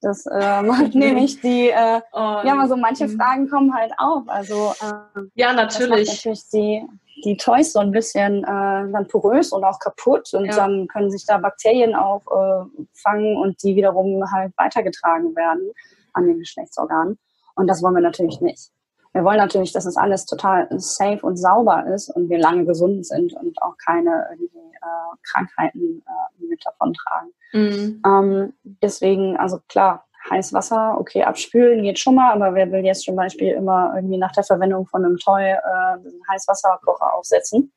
[0.00, 3.18] Das äh, macht nämlich die, äh, oh, ja, mal so manche mhm.
[3.18, 4.22] Fragen kommen halt auf.
[4.28, 6.08] Also äh, ja, natürlich.
[6.08, 6.86] Das natürlich die,
[7.24, 10.54] die Toys so ein bisschen äh, dann porös und auch kaputt und ja.
[10.54, 15.72] dann können sich da Bakterien auffangen äh, und die wiederum halt weitergetragen werden
[16.12, 17.18] an den Geschlechtsorganen.
[17.56, 18.70] Und das wollen wir natürlich nicht.
[19.12, 23.06] Wir wollen natürlich, dass es alles total safe und sauber ist und wir lange gesund
[23.06, 27.32] sind und auch keine irgendwie, äh, Krankheiten äh, mit davon tragen.
[27.52, 28.02] Mhm.
[28.06, 28.52] Ähm,
[28.82, 33.52] deswegen, also klar, Heißwasser, okay, abspülen geht schon mal, aber wer will jetzt zum Beispiel
[33.52, 37.72] immer irgendwie nach der Verwendung von einem Toy äh, einen Heißwasserkocher aufsetzen?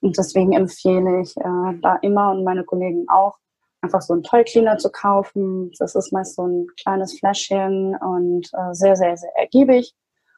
[0.00, 3.38] Und deswegen empfehle ich äh, da immer und meine Kollegen auch,
[3.84, 5.70] einfach so einen Toy Cleaner zu kaufen.
[5.78, 9.94] Das ist meist so ein kleines Fläschchen und äh, sehr, sehr, sehr ergiebig.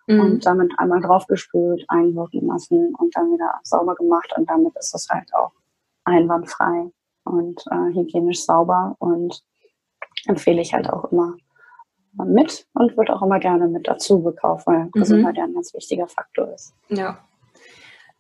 [0.07, 0.21] Mhm.
[0.21, 4.33] Und damit einmal draufgespült, einwirken lassen und dann wieder sauber gemacht.
[4.37, 5.53] Und damit ist es halt auch
[6.05, 6.91] einwandfrei
[7.25, 9.43] und äh, hygienisch sauber und
[10.27, 11.35] empfehle ich halt auch immer
[12.25, 14.91] mit und wird auch immer gerne mit dazu gekauft, weil mhm.
[14.93, 16.73] Gesundheit ja ein ganz wichtiger Faktor ist.
[16.89, 17.19] Ja.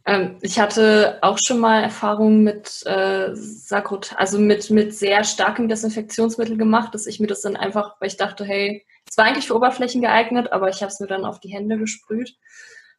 [0.05, 5.68] Ähm, ich hatte auch schon mal Erfahrungen mit äh, Sakrot, also mit, mit sehr starkem
[5.68, 8.84] Desinfektionsmittel gemacht, dass ich mir das dann einfach, weil ich dachte, hey,
[9.17, 11.79] es war eigentlich für Oberflächen geeignet, aber ich habe es mir dann auf die Hände
[11.79, 12.37] gesprüht.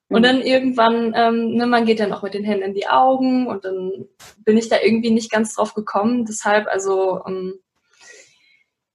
[0.09, 0.23] Und mhm.
[0.23, 3.65] dann irgendwann, ähm, ne, man geht dann auch mit den Händen in die Augen und
[3.65, 4.07] dann
[4.43, 6.25] bin ich da irgendwie nicht ganz drauf gekommen.
[6.25, 7.59] Deshalb, also ähm,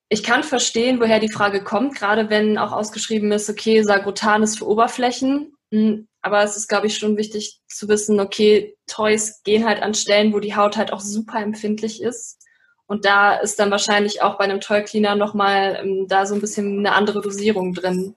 [0.08, 4.58] ich kann verstehen, woher die Frage kommt, gerade wenn auch ausgeschrieben ist, okay, Sagrotan ist
[4.58, 5.54] für Oberflächen.
[5.70, 9.94] Hm, aber es ist, glaube ich, schon wichtig zu wissen, okay, Toys gehen halt an
[9.94, 12.44] Stellen, wo die Haut halt auch super empfindlich ist.
[12.92, 16.42] Und da ist dann wahrscheinlich auch bei einem Toy Cleaner nochmal ähm, da so ein
[16.42, 18.14] bisschen eine andere Dosierung drin.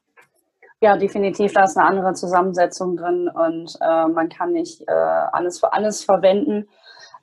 [0.82, 5.62] Ja, definitiv, da ist eine andere Zusammensetzung drin und äh, man kann nicht äh, alles
[5.62, 6.68] für alles verwenden.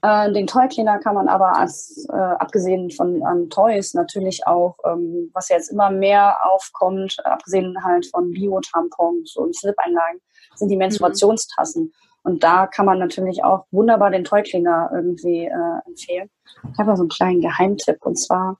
[0.00, 4.78] Äh, den Toy Cleaner kann man aber als, äh, abgesehen von an Toys natürlich auch,
[4.86, 10.22] ähm, was jetzt immer mehr aufkommt, abgesehen halt von Bio-Tampons und Slip-Einlagen,
[10.54, 10.84] sind die mhm.
[10.84, 11.82] Menstruationstassen.
[11.82, 11.92] Mhm.
[12.22, 16.30] Und da kann man natürlich auch wunderbar den Toy Cleaner irgendwie äh, empfehlen.
[16.72, 18.58] Ich habe so einen kleinen Geheimtipp und zwar,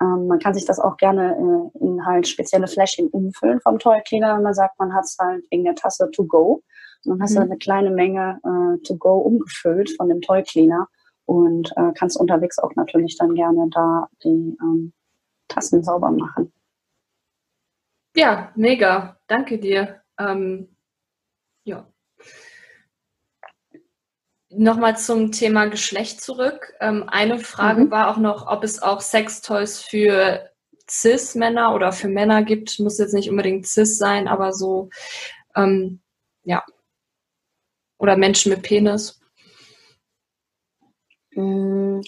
[0.00, 4.00] ähm, man kann sich das auch gerne äh, in halt spezielle Fläschchen umfüllen vom Toy
[4.06, 6.62] Cleaner, wenn man sagt, man hat es halt wegen der Tasse to go.
[7.04, 7.36] Dann hast mhm.
[7.36, 10.86] du eine kleine Menge äh, to go umgefüllt von dem Toy Cleaner
[11.24, 14.92] und äh, kannst unterwegs auch natürlich dann gerne da die ähm,
[15.48, 16.52] Tassen sauber machen.
[18.16, 19.16] Ja, mega.
[19.26, 20.02] Danke dir.
[20.18, 20.76] Ähm,
[21.64, 21.86] ja.
[24.52, 26.74] Nochmal zum Thema Geschlecht zurück.
[26.80, 27.90] Ähm, eine Frage mhm.
[27.90, 30.50] war auch noch, ob es auch Sextoys für
[30.90, 32.80] Cis-Männer oder für Männer gibt.
[32.80, 34.90] Muss jetzt nicht unbedingt Cis sein, aber so,
[35.54, 36.00] ähm,
[36.42, 36.64] ja,
[37.98, 39.20] oder Menschen mit Penis?
[41.34, 42.00] Mm,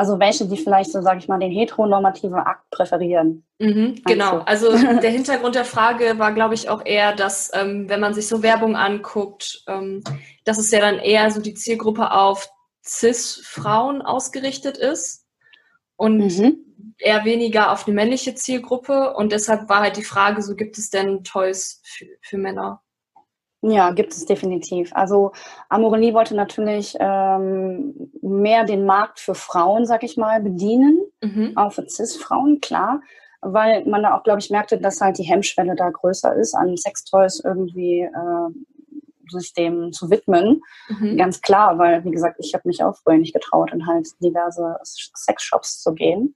[0.00, 3.44] also welche, die vielleicht so, sage ich mal, den heteronormativen Akt präferieren.
[3.58, 4.38] Mhm, genau.
[4.46, 4.70] Also
[5.02, 8.42] der Hintergrund der Frage war, glaube ich, auch eher, dass ähm, wenn man sich so
[8.42, 10.02] Werbung anguckt, ähm,
[10.46, 12.48] dass es ja dann eher so die Zielgruppe auf
[12.82, 15.26] Cis-Frauen ausgerichtet ist
[15.96, 16.94] und mhm.
[16.96, 19.12] eher weniger auf eine männliche Zielgruppe.
[19.12, 22.82] Und deshalb war halt die Frage, so gibt es denn Toys für, für Männer?
[23.62, 24.90] Ja, gibt es definitiv.
[24.94, 25.32] Also
[25.68, 31.52] Amorelie wollte natürlich ähm, mehr den Markt für Frauen, sag ich mal, bedienen, mhm.
[31.56, 33.02] auch für Cis-Frauen, klar,
[33.42, 36.76] weil man da auch, glaube ich, merkte, dass halt die Hemmschwelle da größer ist, an
[36.76, 40.62] Sextoys irgendwie äh, sich dem zu widmen.
[40.88, 41.18] Mhm.
[41.18, 44.76] Ganz klar, weil, wie gesagt, ich habe mich auch früher nicht getraut, in halt diverse
[44.82, 46.34] Sexshops zu gehen.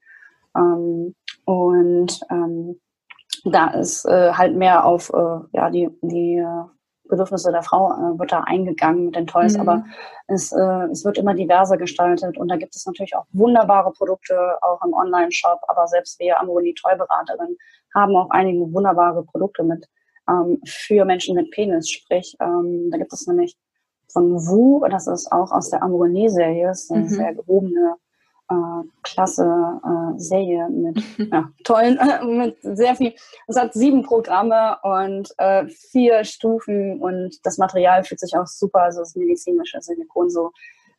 [0.56, 1.14] Ähm,
[1.46, 2.80] und ähm,
[3.44, 6.64] da ist äh, halt mehr auf äh, ja, die, die äh,
[7.08, 9.60] Bedürfnisse der Frau äh, wird da eingegangen mit den Toys, mhm.
[9.60, 9.84] aber
[10.26, 14.56] es, äh, es wird immer diverser gestaltet und da gibt es natürlich auch wunderbare Produkte,
[14.62, 17.56] auch im Online-Shop, aber selbst wir Amorelli Toy-Beraterin
[17.94, 19.86] haben auch einige wunderbare Produkte mit
[20.28, 23.56] ähm, für Menschen mit Penis, sprich, ähm, da gibt es nämlich
[24.08, 27.08] von Wu, das ist auch aus der Amorelli-Serie, ist eine mhm.
[27.08, 27.96] sehr gehobene
[28.50, 33.14] äh, klasse äh, Serie mit ja, tollen, äh, mit sehr viel.
[33.46, 38.82] Es hat sieben Programme und äh, vier Stufen und das Material fühlt sich auch super,
[38.82, 40.50] also das medizinische Silikon so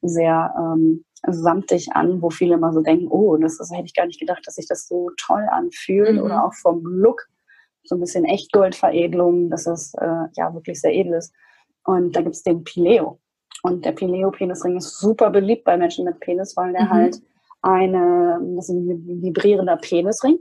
[0.02, 4.06] sehr ähm, samtig an, wo viele immer so denken, oh, das, das hätte ich gar
[4.06, 6.22] nicht gedacht, dass sich das so toll anfühlt mhm.
[6.22, 7.28] oder auch vom Look
[7.84, 11.34] so ein bisschen Echtgoldveredelung, dass es äh, ja wirklich sehr edel ist.
[11.84, 13.20] Und da gibt es den Pileo.
[13.62, 16.90] Und der Pileo-Penisring ist super beliebt bei Menschen mit Penis, weil der mhm.
[16.90, 17.22] halt
[17.66, 20.40] eine, das ist ein vibrierender Penisring.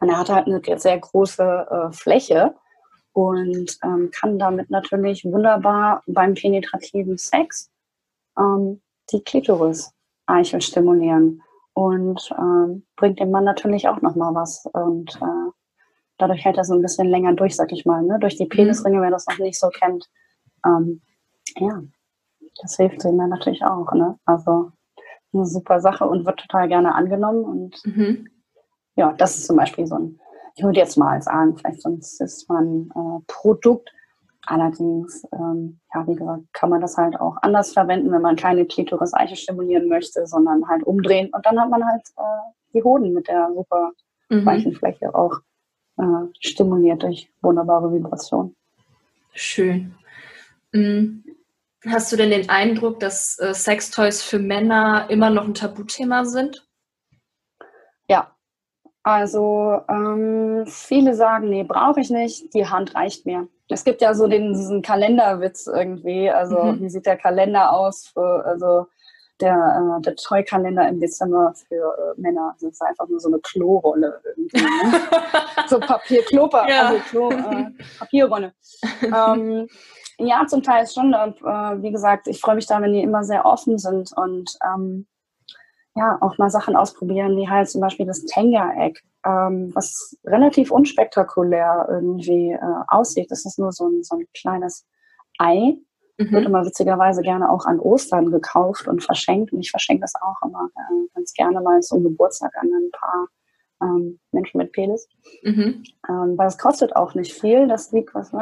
[0.00, 2.54] Und er hat halt eine sehr große äh, Fläche
[3.12, 7.70] und ähm, kann damit natürlich wunderbar beim penetrativen Sex
[8.38, 8.80] ähm,
[9.10, 11.42] die Klitoris-Eichel stimulieren
[11.74, 14.64] und ähm, bringt dem Mann natürlich auch nochmal was.
[14.72, 15.50] Und äh,
[16.18, 18.18] dadurch hält er so ein bisschen länger durch, sag ich mal, ne?
[18.20, 18.50] durch die mhm.
[18.50, 20.08] Penisringe, wer das noch nicht so kennt.
[20.64, 21.02] Ähm,
[21.56, 21.82] ja,
[22.62, 23.92] das hilft ihm dann natürlich auch.
[23.92, 24.18] Ne?
[24.24, 24.72] Also
[25.34, 27.44] eine super Sache und wird total gerne angenommen.
[27.44, 28.28] Und mhm.
[28.96, 30.20] ja, das ist zum Beispiel so ein,
[30.56, 33.92] ich würde jetzt mal sagen, vielleicht sonst ist man äh, Produkt.
[34.46, 38.66] Allerdings, ähm, ja, wie gesagt, kann man das halt auch anders verwenden, wenn man keine
[38.66, 41.30] Klitoris-Eiche stimulieren möchte, sondern halt umdrehen.
[41.32, 43.92] Und dann hat man halt äh, die Hoden mit der super
[44.28, 44.44] mhm.
[44.44, 45.40] weichen Fläche auch
[45.96, 48.54] äh, stimuliert durch wunderbare Vibration.
[49.32, 49.94] Schön.
[50.72, 51.24] Mhm.
[51.90, 56.66] Hast du denn den Eindruck, dass äh, Sextoys für Männer immer noch ein Tabuthema sind?
[58.08, 58.34] Ja.
[59.02, 63.48] Also ähm, viele sagen, nee, brauche ich nicht, die Hand reicht mir.
[63.68, 66.30] Es gibt ja so den, diesen Kalenderwitz irgendwie.
[66.30, 66.80] Also mhm.
[66.80, 68.08] wie sieht der Kalender aus?
[68.08, 68.86] Für, also
[69.40, 71.74] der, äh, der Toy-Kalender im Dezember für
[72.16, 72.54] äh, Männer.
[72.60, 74.62] Das ist einfach nur so eine Klorolle irgendwie.
[74.62, 75.00] Ne?
[75.68, 76.88] so Papier, Klopa, ja.
[76.88, 77.66] also Klo, äh,
[77.98, 78.52] Papierrolle.
[79.02, 79.68] ähm,
[80.18, 81.14] ja, zum Teil schon.
[81.14, 84.56] Und, äh, wie gesagt, ich freue mich da, wenn die immer sehr offen sind und
[84.64, 85.06] ähm,
[85.96, 91.86] ja, auch mal Sachen ausprobieren, wie halt zum Beispiel das Tenga-Egg, ähm, was relativ unspektakulär
[91.88, 92.58] irgendwie äh,
[92.88, 93.30] aussieht.
[93.30, 94.86] Das ist nur so ein, so ein kleines
[95.38, 95.76] Ei.
[96.18, 96.32] Mhm.
[96.32, 99.52] Wird immer witzigerweise gerne auch an Ostern gekauft und verschenkt.
[99.52, 103.28] Und ich verschenke das auch immer äh, ganz gerne mal zum Geburtstag an ein paar
[103.82, 105.08] ähm, Menschen mit Penis.
[105.42, 105.84] Mhm.
[106.08, 107.68] Ähm, weil es kostet auch nicht viel.
[107.68, 108.32] Das liegt, was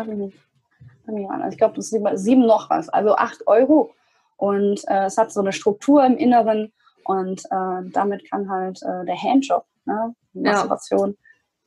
[1.07, 3.95] ich nicht, also ich glaube, das ist sieben noch was, also acht Euro.
[4.37, 6.73] Und äh, es hat so eine Struktur im Inneren
[7.05, 11.17] und äh, damit kann halt äh, der Handjob, ne, Masturbation,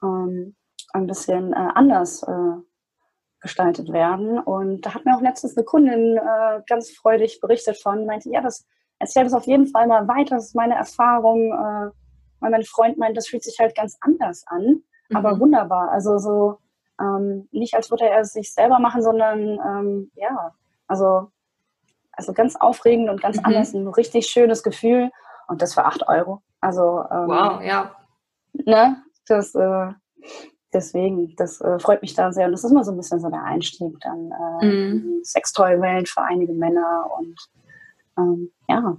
[0.01, 0.07] ja.
[0.07, 0.55] ähm,
[0.93, 2.55] ein bisschen äh, anders äh,
[3.41, 4.39] gestaltet werden.
[4.39, 8.41] Und da hat mir auch letztens eine Kundin äh, ganz freudig berichtet von, meinte, ja,
[8.41, 8.65] das
[8.99, 11.51] erzählt es auf jeden Fall mal weiter, das ist meine Erfahrung.
[12.39, 15.15] Weil mein Freund meint, das fühlt sich halt ganz anders an, mhm.
[15.15, 15.91] aber wunderbar.
[15.91, 16.57] Also so
[16.99, 20.53] ähm, nicht als würde er es sich selber machen, sondern ähm, ja,
[20.87, 21.29] also,
[22.11, 23.45] also ganz aufregend und ganz mhm.
[23.45, 25.11] anders, ein richtig schönes Gefühl
[25.47, 26.41] und das für 8 Euro.
[26.61, 27.95] Also ähm, wow, ja.
[28.53, 29.91] Ne, das äh,
[30.73, 33.29] deswegen, das äh, freut mich da sehr und das ist immer so ein bisschen so
[33.29, 34.31] der Einstieg dann
[34.61, 35.21] äh, mhm.
[35.23, 37.35] Sextoy-Welt für einige Männer und
[38.17, 38.97] ähm, ja.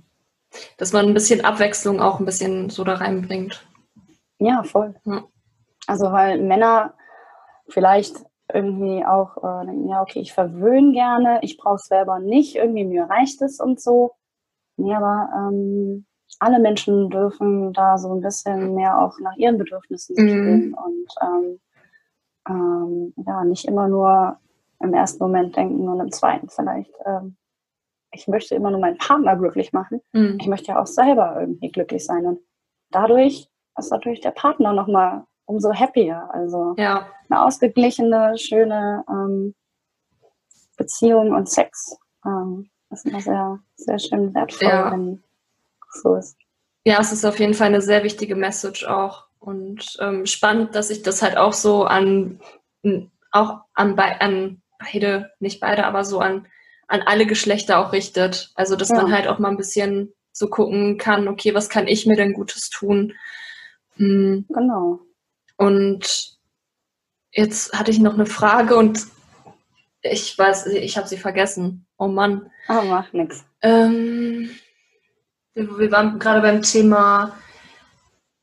[0.79, 3.67] Dass man ein bisschen Abwechslung auch ein bisschen so da reinbringt.
[4.39, 4.95] Ja, voll.
[5.05, 5.25] Ja.
[5.87, 6.95] Also weil Männer
[7.69, 8.17] vielleicht
[8.53, 12.85] irgendwie auch äh, denken, ja, okay, ich verwöhne gerne, ich brauche es selber nicht, irgendwie
[12.85, 14.13] mir reicht es und so.
[14.77, 16.07] Nee, aber ähm,
[16.39, 20.75] alle Menschen dürfen da so ein bisschen mehr auch nach ihren Bedürfnissen mhm.
[20.75, 21.61] und ähm,
[22.49, 24.39] ähm, ja, nicht immer nur
[24.81, 27.37] im ersten Moment denken und im zweiten vielleicht, ähm,
[28.13, 30.01] ich möchte immer nur meinen Partner glücklich machen.
[30.13, 30.39] Mhm.
[30.41, 32.27] Ich möchte ja auch selber irgendwie glücklich sein.
[32.27, 32.41] Und
[32.91, 33.49] dadurch
[33.79, 36.29] ist natürlich der Partner nochmal umso happier.
[36.33, 37.07] Also ja.
[37.29, 39.55] Eine ausgeglichene, schöne ähm,
[40.77, 44.93] Beziehung und Sex ähm, ist immer sehr, sehr schön wertvoll, ja.
[44.93, 45.23] wenn
[45.93, 46.37] so ist.
[46.85, 50.89] Ja, es ist auf jeden Fall eine sehr wichtige Message auch und ähm, spannend, dass
[50.89, 52.41] sich das halt auch so an
[53.33, 56.47] auch an, be an beide, nicht beide, aber so an
[56.89, 58.53] an alle Geschlechter auch richtet.
[58.55, 58.97] Also dass ja.
[58.97, 62.35] man halt auch mal ein bisschen so gucken kann, okay, was kann ich mir denn
[62.35, 63.15] Gutes tun?
[63.97, 64.47] Mhm.
[64.49, 65.01] Genau.
[65.57, 66.36] Und
[67.37, 69.07] jetzt hatte ich noch eine Frage und
[70.03, 71.87] ich weiß, ich habe sie vergessen.
[71.99, 72.51] Oh Mann.
[72.69, 73.45] Ah, oh, macht nix.
[73.63, 74.51] Ähm,
[75.55, 77.37] wir, wir waren gerade beim Thema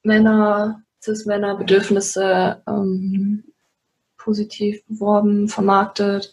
[0.03, 3.43] Männer, Cis-Männer, Bedürfnisse ähm,
[4.17, 6.31] positiv beworben, vermarktet.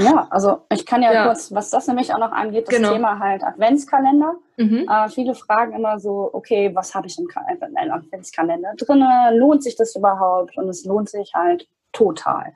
[0.00, 2.92] Ja, also ich kann ja, ja, kurz, was das nämlich auch noch angeht, das genau.
[2.92, 4.34] Thema halt Adventskalender.
[4.56, 4.88] Mhm.
[4.88, 9.04] Äh, viele fragen immer so, okay, was habe ich im Adventskalender drin?
[9.32, 10.56] Lohnt sich das überhaupt?
[10.56, 12.52] Und es lohnt sich halt total.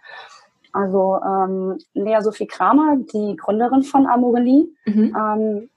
[0.73, 5.17] Also ähm, Lea Sophie Kramer, die Gründerin von Amorelie, mhm.
[5.17, 5.71] ähm,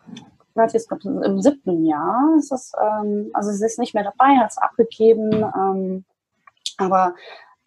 [0.73, 4.57] jetzt im siebten Jahr ist das, ähm, also sie ist nicht mehr dabei, hat es
[4.57, 6.03] abgegeben, ähm,
[6.77, 7.13] aber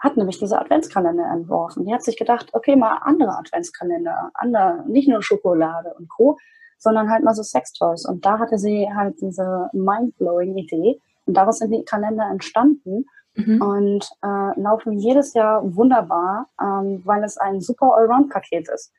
[0.00, 1.84] hat nämlich diese Adventskalender entworfen.
[1.84, 6.38] Die hat sich gedacht, okay, mal andere Adventskalender, andere, nicht nur Schokolade und Co.,
[6.78, 8.06] sondern halt mal so Sextoys.
[8.06, 10.98] Und da hatte sie halt diese mind-blowing Idee.
[11.26, 13.60] Und daraus sind die Kalender entstanden mhm.
[13.60, 18.92] und äh, laufen jedes Jahr wunderbar, ähm, weil es ein super Allround-Paket ist.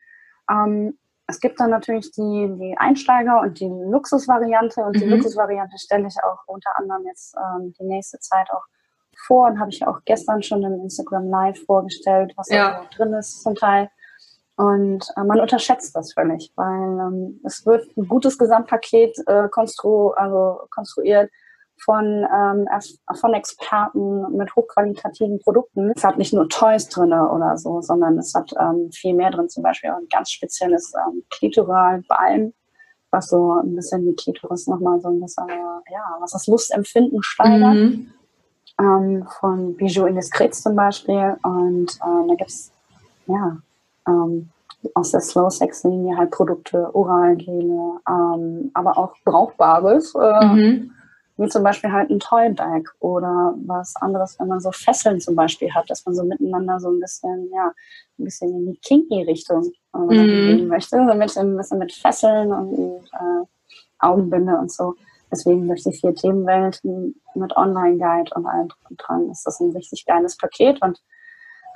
[0.49, 4.99] Ähm, es gibt dann natürlich die, die Einsteiger und die Luxusvariante und mhm.
[4.99, 8.65] die Luxusvariante stelle ich auch unter anderem jetzt ähm, die nächste Zeit auch
[9.25, 12.81] vor und habe ich auch gestern schon im Instagram Live vorgestellt, was ja.
[12.81, 13.89] da drin ist zum Teil.
[14.57, 20.09] Und äh, man unterschätzt das völlig, weil ähm, es wird ein gutes Gesamtpaket äh, konstru
[20.09, 21.31] also konstruiert
[21.83, 22.67] von, ähm,
[23.19, 25.91] von Experten mit hochqualitativen Produkten.
[25.95, 29.49] Es hat nicht nur Toys drin oder so, sondern es hat ähm, viel mehr drin,
[29.49, 32.53] zum Beispiel ein ganz spezielles ähm, Klitoral-Balm,
[33.09, 37.23] was so ein bisschen die Klitoris nochmal so ein bisschen, äh, ja, was das Lustempfinden
[37.23, 37.73] steigert.
[37.73, 38.13] Mhm.
[38.81, 41.37] Ähm, von Bijou Indiscrets zum Beispiel.
[41.43, 42.71] Und äh, da gibt's
[43.27, 43.57] ja,
[44.07, 44.49] ähm,
[44.95, 50.15] aus der Slow Sex Linie halt Produkte, Oralgele, ähm, aber auch Brauchbares.
[50.15, 50.91] Äh, mhm
[51.41, 55.73] wie zum Beispiel halt ein Toyback oder was anderes, wenn man so Fesseln zum Beispiel
[55.73, 57.73] hat, dass man so miteinander so ein bisschen, ja,
[58.19, 60.09] ein bisschen in die Kinky-Richtung äh, mm.
[60.09, 63.45] gehen möchte, so mit, ein bisschen mit Fesseln und äh,
[63.99, 64.95] Augenbinde und so.
[65.31, 70.37] Deswegen durch die vier Themenwelten mit Online-Guide und allem dran ist das ein richtig geiles
[70.37, 71.01] Paket und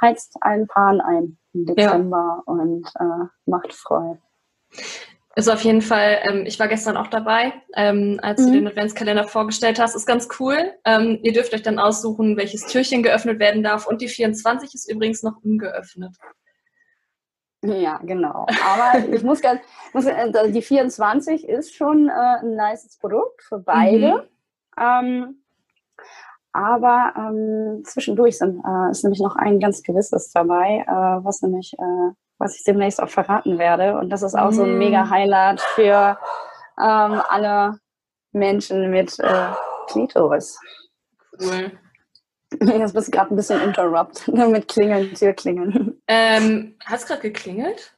[0.01, 2.53] heizt allen Paaren ein im Dezember ja.
[2.53, 4.20] und äh, macht Freude.
[5.38, 8.45] Ist auf jeden Fall, ähm, ich war gestern auch dabei, ähm, als mhm.
[8.45, 9.95] du den Adventskalender vorgestellt hast.
[9.95, 10.74] Ist ganz cool.
[10.86, 13.86] Ähm, ihr dürft euch dann aussuchen, welches Türchen geöffnet werden darf.
[13.86, 16.16] Und die 24 ist übrigens noch ungeöffnet.
[17.66, 18.45] Ja, genau.
[18.63, 19.61] Aber ich muss ganz,
[19.93, 24.28] muss, äh, die 24 ist schon äh, ein nices Produkt für beide.
[24.78, 24.84] Mhm.
[24.84, 25.41] Ähm,
[26.53, 31.74] aber ähm, zwischendurch sind, äh, ist nämlich noch ein ganz gewisses dabei, äh, was nämlich
[31.78, 33.97] äh, was ich demnächst auch verraten werde.
[33.97, 35.09] Und das ist auch so ein mega mm.
[35.09, 36.18] Highlight für
[36.78, 37.80] ähm, alle
[38.32, 39.47] Menschen mit äh,
[39.88, 40.59] Klitoris.
[41.39, 41.72] Cool.
[42.61, 45.95] Jetzt bist gerade ein bisschen interrupt mit Klingeln, Türklingeln.
[46.08, 47.93] Ähm, Hat es gerade geklingelt?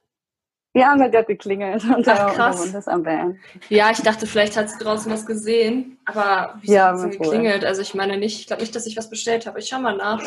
[0.73, 2.63] Ja, mir gerade geklingelt und Ach, krass.
[2.63, 3.39] ist am Bellen.
[3.69, 7.65] Ja, ich dachte, vielleicht hat sie draußen was gesehen, aber wie ja, hat sie geklingelt?
[7.65, 9.59] Also ich meine nicht, ich glaube nicht, dass ich was bestellt habe.
[9.59, 10.23] Ich schau mal nach.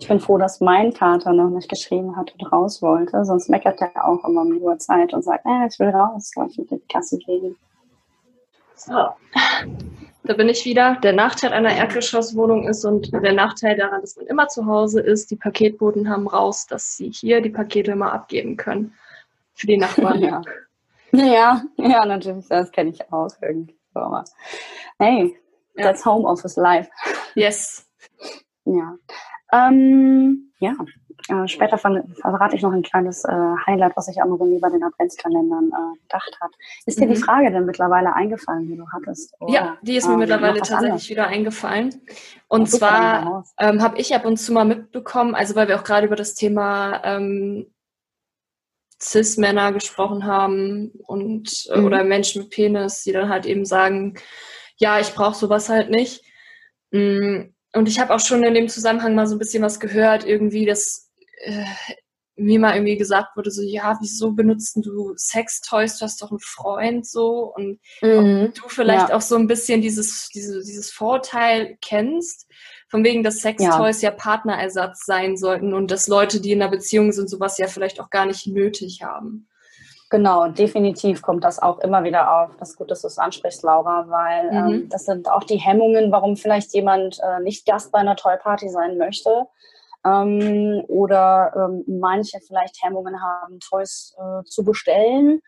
[0.00, 3.24] Ich bin froh, dass mein Kater noch nicht geschrieben hat und raus wollte.
[3.24, 6.46] Sonst meckert er auch immer um die Uhrzeit und sagt, äh, ich will raus, soll
[6.48, 7.56] ich mit die Kasse gehen.
[8.78, 9.08] So.
[10.24, 10.96] Da bin ich wieder.
[11.02, 15.30] Der Nachteil einer Erdgeschosswohnung ist und der Nachteil daran, dass man immer zu Hause ist,
[15.30, 18.94] die Paketboten haben raus, dass sie hier die Pakete immer abgeben können.
[19.54, 20.20] Für die Nachbarn.
[20.22, 20.42] ja.
[21.12, 22.46] ja, ja, natürlich.
[22.48, 23.76] Das kenne ich auch irgendwie.
[23.94, 24.24] Aber
[24.98, 25.36] hey,
[25.74, 25.84] ja.
[25.84, 26.90] that's Homeoffice life.
[27.34, 27.88] Yes.
[28.64, 28.94] Ja.
[29.52, 30.74] Ähm, ja,
[31.28, 35.70] äh, später verrate ich noch ein kleines äh, Highlight, was sich Amorelie bei den Adventskalendern
[35.70, 36.50] äh, gedacht hat.
[36.86, 37.22] Ist dir die mhm.
[37.22, 39.34] Frage denn mittlerweile eingefallen, die du hattest?
[39.40, 41.08] Oder, ja, die ist mir ähm, mittlerweile tatsächlich anders?
[41.08, 42.02] wieder eingefallen.
[42.48, 45.84] Und ja, zwar ähm, habe ich ab und zu mal mitbekommen, also weil wir auch
[45.84, 47.66] gerade über das Thema ähm,
[49.00, 51.84] Cis-Männer gesprochen haben und äh, mhm.
[51.84, 54.14] oder Menschen mit Penis, die dann halt eben sagen,
[54.76, 56.24] ja, ich brauche sowas halt nicht.
[56.90, 60.26] Mhm und ich habe auch schon in dem Zusammenhang mal so ein bisschen was gehört,
[60.26, 61.07] irgendwie, dass
[61.40, 61.64] äh,
[62.38, 65.98] mir mal irgendwie gesagt wurde, so, ja, wieso benutzt du Sextoys?
[65.98, 68.52] Du hast doch einen Freund so und mhm.
[68.54, 69.16] du vielleicht ja.
[69.16, 72.46] auch so ein bisschen dieses, diese, dieses Vorteil kennst,
[72.88, 74.10] von wegen, dass Sextoys ja.
[74.10, 78.00] ja Partnerersatz sein sollten und dass Leute, die in einer Beziehung sind, sowas ja vielleicht
[78.00, 79.48] auch gar nicht nötig haben.
[80.10, 82.56] Genau, definitiv kommt das auch immer wieder auf.
[82.58, 84.72] Das ist gut, dass du es ansprichst, Laura, weil mhm.
[84.72, 88.70] ähm, das sind auch die Hemmungen, warum vielleicht jemand äh, nicht Gast bei einer Toy-Party
[88.70, 89.46] sein möchte.
[90.04, 95.40] Ähm, oder ähm, manche vielleicht Hemmungen haben, Toys äh, zu bestellen,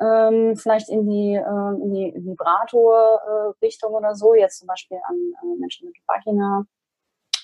[0.00, 5.58] ähm, vielleicht in die, äh, in die Vibrator-Richtung oder so, jetzt zum Beispiel an äh,
[5.58, 6.64] Menschen mit Vagina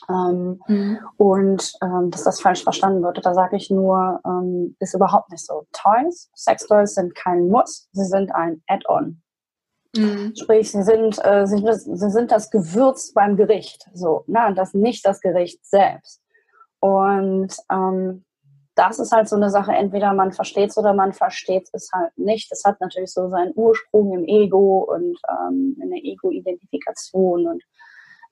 [0.09, 0.99] ähm, mhm.
[1.17, 5.45] Und ähm, dass das falsch verstanden wird, da sage ich nur, ähm, ist überhaupt nicht
[5.45, 5.67] so.
[5.73, 9.21] Toys, Sextoys sind kein Muss, sie sind ein Add-on.
[9.97, 10.35] Mhm.
[10.35, 15.05] Sprich, sie sind, äh, sie, sie, sind das Gewürz beim Gericht, so, na, das nicht
[15.05, 16.23] das Gericht selbst.
[16.81, 18.25] Und ähm,
[18.75, 22.17] das ist halt so eine Sache, entweder man versteht es oder man versteht es halt
[22.17, 22.51] nicht.
[22.53, 27.63] Das hat natürlich so seinen Ursprung im Ego und ähm, in der Ego-Identifikation und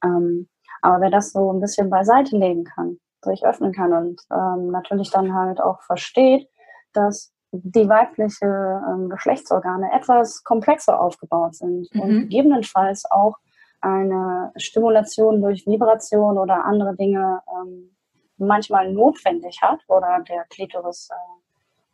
[0.05, 0.49] ähm,
[0.83, 5.11] aber wer das so ein bisschen beiseite legen kann, sich öffnen kann und ähm, natürlich
[5.11, 6.49] dann halt auch versteht,
[6.93, 12.01] dass die weibliche ähm, Geschlechtsorgane etwas komplexer aufgebaut sind mhm.
[12.01, 13.37] und gegebenenfalls auch
[13.81, 17.96] eine Stimulation durch Vibration oder andere Dinge ähm,
[18.39, 21.17] manchmal notwendig hat oder der Klitoris äh,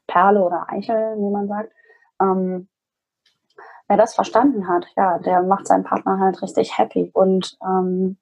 [0.06, 1.72] Perle oder Eichel, wie man sagt.
[2.20, 2.68] Ähm,
[3.88, 8.18] wer das verstanden hat, ja, der macht seinen Partner halt richtig happy und ähm,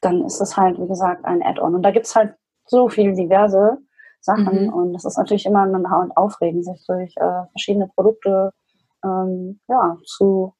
[0.00, 1.74] dann ist es halt, wie gesagt, ein Add-on.
[1.74, 2.34] Und da gibt es halt
[2.66, 3.78] so viele diverse
[4.20, 4.66] Sachen.
[4.66, 4.72] Mhm.
[4.72, 8.52] Und das ist natürlich immer ein aufregend, sich durch äh, verschiedene Produkte
[9.04, 10.54] ähm, ja, zu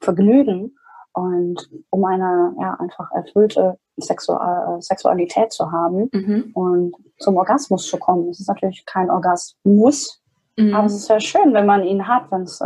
[0.00, 0.76] vergnügen
[1.12, 6.50] und um eine ja, einfach erfüllte Sexual Sexualität zu haben mhm.
[6.54, 8.28] und zum Orgasmus zu kommen.
[8.28, 10.22] Es ist natürlich kein Orgasmus,
[10.56, 10.74] mhm.
[10.74, 12.64] aber es ist ja schön, wenn man ihn hat, wenn's, äh,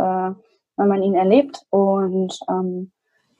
[0.77, 1.61] wenn man ihn erlebt.
[1.69, 2.91] Und ähm,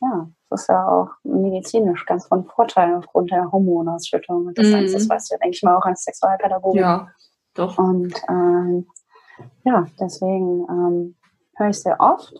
[0.02, 4.54] ja, es ist ja auch medizinisch ganz von Vorteil aufgrund der Hormonausschüttung.
[4.54, 4.92] Das, mhm.
[4.92, 6.80] das weißt du ja, denke ich mal, auch als Sexualpädagoge.
[6.80, 7.08] Ja,
[7.54, 7.78] doch.
[7.78, 8.88] Und ähm,
[9.64, 11.16] ja, deswegen ähm,
[11.56, 12.34] höre ich sehr oft.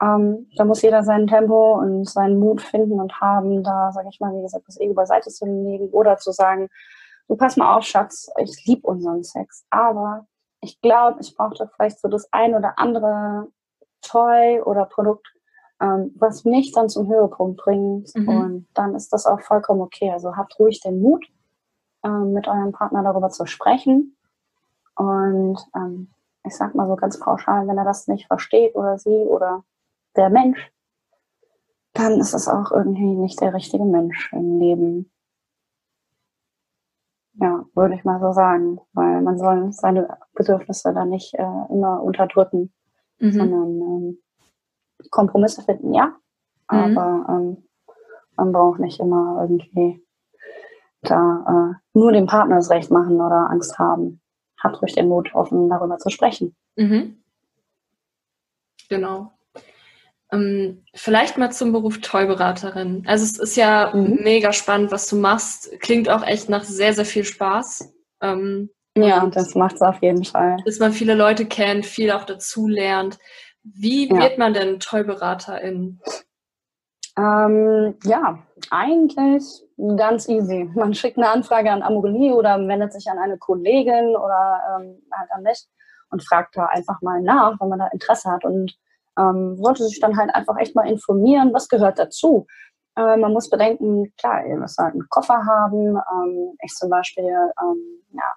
[0.00, 4.20] Ähm, da muss jeder sein Tempo und seinen Mut finden und haben, da, sage ich
[4.20, 6.68] mal, wie gesagt, das Ego beiseite zu legen oder zu sagen,
[7.26, 10.26] du pass mal auf, Schatz, ich liebe unseren Sex, aber
[10.60, 13.48] ich glaube, ich brauchte vielleicht so das ein oder andere
[14.02, 15.26] Toy oder Produkt,
[15.80, 18.10] ähm, was mich dann zum Höhepunkt bringt.
[18.14, 18.28] Mhm.
[18.28, 20.10] Und dann ist das auch vollkommen okay.
[20.10, 21.26] Also habt ruhig den Mut,
[22.04, 24.16] ähm, mit eurem Partner darüber zu sprechen.
[24.96, 26.10] Und ähm,
[26.44, 29.64] ich sag mal so ganz pauschal, wenn er das nicht versteht oder sie oder
[30.18, 30.70] der Mensch,
[31.94, 35.10] dann ist es auch irgendwie nicht der richtige Mensch im Leben.
[37.40, 42.02] Ja, würde ich mal so sagen, weil man soll seine Bedürfnisse dann nicht äh, immer
[42.02, 42.72] unterdrücken,
[43.20, 43.32] mhm.
[43.32, 44.18] sondern ähm,
[45.10, 46.16] Kompromisse finden, ja,
[46.70, 46.98] mhm.
[46.98, 47.68] aber ähm,
[48.36, 50.04] man braucht nicht immer irgendwie
[51.02, 54.20] da äh, nur dem Partner das Recht machen oder Angst haben.
[54.58, 56.56] Hat ruhig den Mut, offen darüber zu sprechen.
[56.76, 57.22] Mhm.
[58.88, 59.32] Genau.
[60.30, 63.04] Ähm, vielleicht mal zum Beruf Tollberaterin.
[63.06, 64.18] Also es ist ja mhm.
[64.22, 65.70] mega spannend, was du machst.
[65.80, 67.94] Klingt auch echt nach sehr, sehr viel Spaß.
[68.20, 70.56] Ähm, ja, das macht es auf jeden Fall.
[70.64, 73.18] Dass man viele Leute kennt, viel auch dazu lernt.
[73.62, 74.20] Wie ja.
[74.20, 76.00] wird man denn Tollberaterin?
[77.16, 78.38] Ähm, ja,
[78.70, 79.44] eigentlich
[79.96, 80.70] ganz easy.
[80.74, 85.30] Man schickt eine Anfrage an Amorelie oder wendet sich an eine Kollegin oder ähm, halt
[85.30, 85.66] an mich
[86.10, 88.44] und fragt da einfach mal nach, wenn man da Interesse hat.
[88.44, 88.76] Und
[89.18, 92.46] ähm, sollte sich dann halt einfach echt mal informieren, was gehört dazu.
[92.96, 95.96] Äh, man muss bedenken, klar, ihr müsst halt einen Koffer haben.
[95.96, 98.34] Ähm, ich zum Beispiel, ähm, ja,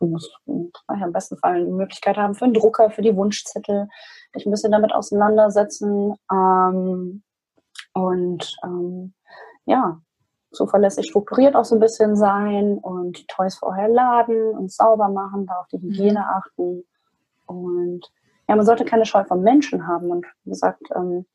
[0.00, 3.88] muss im besten Fall eine Möglichkeit haben für einen Drucker, für die Wunschzettel,
[4.34, 7.22] dich ein bisschen damit auseinandersetzen ähm,
[7.92, 9.14] und ähm,
[9.66, 10.00] ja,
[10.52, 15.46] zuverlässig strukturiert auch so ein bisschen sein und die Toys vorher laden und sauber machen,
[15.46, 16.26] da auf die Hygiene mhm.
[16.26, 16.84] achten
[17.46, 18.10] und
[18.48, 20.10] ja, man sollte keine Scheu vom Menschen haben.
[20.10, 21.26] Und wie gesagt, ähm,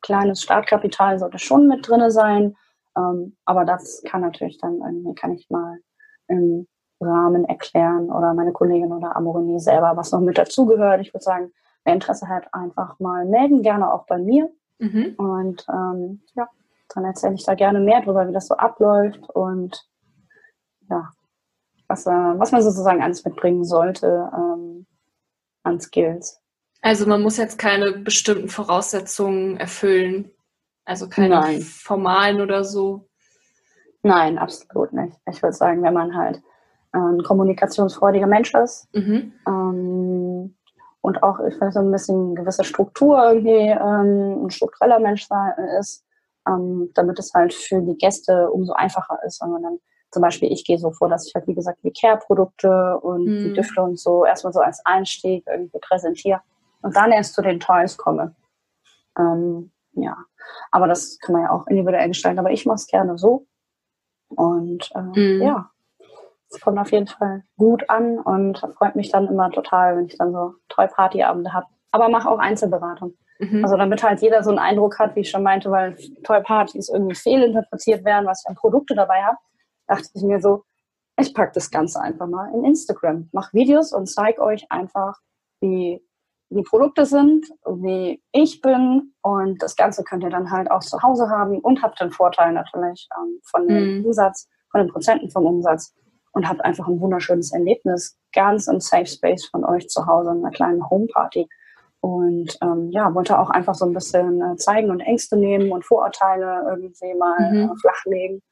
[0.00, 2.56] kleines Startkapital sollte schon mit drin sein.
[2.96, 5.78] Ähm, aber das kann natürlich dann irgendwie, kann ich mal
[6.28, 6.66] im
[7.00, 11.00] Rahmen erklären oder meine Kollegin oder Amorini selber, was noch mit dazugehört.
[11.00, 11.52] Ich würde sagen,
[11.84, 14.50] wer Interesse hat, einfach mal melden, gerne auch bei mir.
[14.78, 15.14] Mhm.
[15.16, 16.48] Und ähm, ja,
[16.94, 19.86] dann erzähle ich da gerne mehr darüber, wie das so abläuft und
[20.88, 21.10] ja,
[21.88, 24.86] was, äh, was man sozusagen alles mitbringen sollte, ähm,
[25.70, 26.40] an Skills.
[26.82, 30.30] Also man muss jetzt keine bestimmten Voraussetzungen erfüllen.
[30.84, 31.60] Also keine Nein.
[31.60, 33.08] formalen oder so.
[34.02, 35.16] Nein, absolut nicht.
[35.30, 36.42] Ich würde sagen, wenn man halt
[36.92, 39.32] ein kommunikationsfreudiger Mensch ist mhm.
[39.46, 40.56] ähm,
[41.02, 45.28] und auch ich finde, so ein bisschen gewisse Struktur irgendwie ähm, ein struktureller Mensch
[45.78, 46.04] ist,
[46.48, 49.78] ähm, damit es halt für die Gäste umso einfacher ist, wenn man dann
[50.10, 53.44] zum Beispiel, ich gehe so vor, dass ich halt, wie gesagt, die Care-Produkte und mhm.
[53.44, 56.40] die Düfte und so erstmal so als Einstieg irgendwie präsentiere
[56.82, 58.34] und dann erst zu den Toys komme.
[59.18, 60.16] Ähm, ja,
[60.72, 63.46] aber das kann man ja auch individuell gestalten, aber ich mache es gerne so.
[64.28, 65.42] Und äh, mhm.
[65.42, 65.70] ja,
[66.48, 70.18] es kommt auf jeden Fall gut an und freut mich dann immer total, wenn ich
[70.18, 71.66] dann so Toy-Party-Abende habe.
[71.92, 73.14] Aber mache auch Einzelberatung.
[73.38, 73.64] Mhm.
[73.64, 77.14] Also damit halt jeder so einen Eindruck hat, wie ich schon meinte, weil Toy-Partys irgendwie
[77.14, 79.38] fehlinterpretiert werden, was ich an Produkte dabei habe
[79.90, 80.64] dachte ich mir so,
[81.18, 85.18] ich packe das Ganze einfach mal in Instagram, mache Videos und zeige euch einfach,
[85.60, 86.02] wie
[86.48, 91.00] die Produkte sind, wie ich bin und das Ganze könnt ihr dann halt auch zu
[91.02, 94.06] Hause haben und habt den Vorteil natürlich ähm, von dem mm.
[94.06, 95.94] Umsatz, von den Prozenten vom Umsatz
[96.32, 100.38] und habt einfach ein wunderschönes Erlebnis, ganz im Safe Space von euch zu Hause, in
[100.38, 101.48] einer kleinen Homeparty.
[102.00, 105.84] Und ähm, ja, wollte auch einfach so ein bisschen äh, zeigen und Ängste nehmen und
[105.84, 107.70] Vorurteile irgendwie mal mhm.
[107.70, 108.42] äh, flachlegen.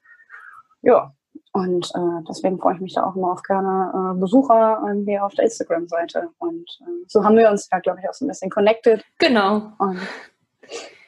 [0.82, 1.12] Ja,
[1.59, 5.34] und äh, deswegen freue ich mich da auch immer auf gerne äh, Besucher irgendwie auf
[5.34, 6.28] der Instagram-Seite.
[6.38, 9.04] Und äh, so haben wir uns ja, glaube ich, auch so ein bisschen connected.
[9.18, 9.72] Genau.
[9.78, 9.98] Und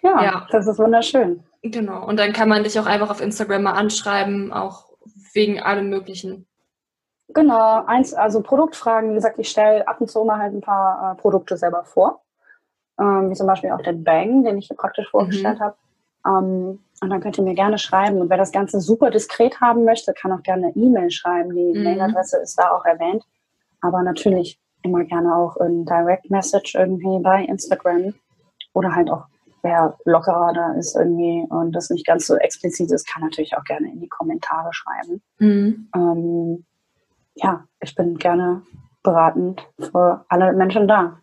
[0.03, 1.45] ja, ja, das ist wunderschön.
[1.63, 2.05] Genau.
[2.05, 4.87] Und dann kann man dich auch einfach auf Instagram mal anschreiben, auch
[5.35, 6.49] wegen allem Möglichen.
[7.29, 11.13] Genau, eins, also Produktfragen, wie gesagt, ich stelle ab und zu mal halt ein paar
[11.13, 12.23] äh, Produkte selber vor.
[12.99, 15.65] Ähm, wie zum Beispiel auch den Bang, den ich hier praktisch vorgestellt mhm.
[15.65, 15.77] habe.
[16.27, 18.21] Ähm, und dann könnt ihr mir gerne schreiben.
[18.21, 21.55] Und wer das Ganze super diskret haben möchte, kann auch gerne eine E-Mail schreiben.
[21.55, 21.85] Die mhm.
[21.85, 23.25] Mailadresse ist da auch erwähnt.
[23.81, 28.15] Aber natürlich immer gerne auch ein Direct Message irgendwie bei Instagram
[28.75, 29.25] oder halt auch
[29.63, 33.65] wer lockerer da ist irgendwie und das nicht ganz so explizit ist, kann natürlich auch
[33.65, 35.23] gerne in die Kommentare schreiben.
[35.39, 35.89] Mhm.
[35.95, 36.65] Ähm,
[37.35, 38.63] ja, ich bin gerne
[39.03, 41.19] beratend für alle Menschen da.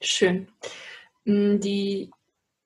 [0.00, 0.48] Schön.
[1.24, 2.10] Mm, die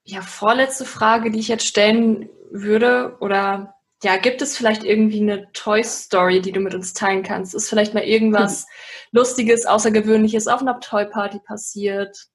[0.05, 5.51] ja, vorletzte Frage, die ich jetzt stellen würde, oder ja, gibt es vielleicht irgendwie eine
[5.53, 7.55] Toy Story, die du mit uns teilen kannst?
[7.55, 8.69] Ist vielleicht mal irgendwas hm.
[9.13, 12.29] Lustiges, Außergewöhnliches auf einer Toy Party passiert?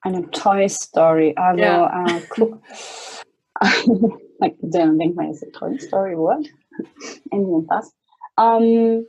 [0.00, 2.06] Eine Toy Story, also ja.
[2.06, 2.62] äh, guck.
[4.60, 6.46] Dann denkt man jetzt Toy Story, what?
[7.30, 7.94] Irgendwie was.
[8.38, 9.06] Ähm,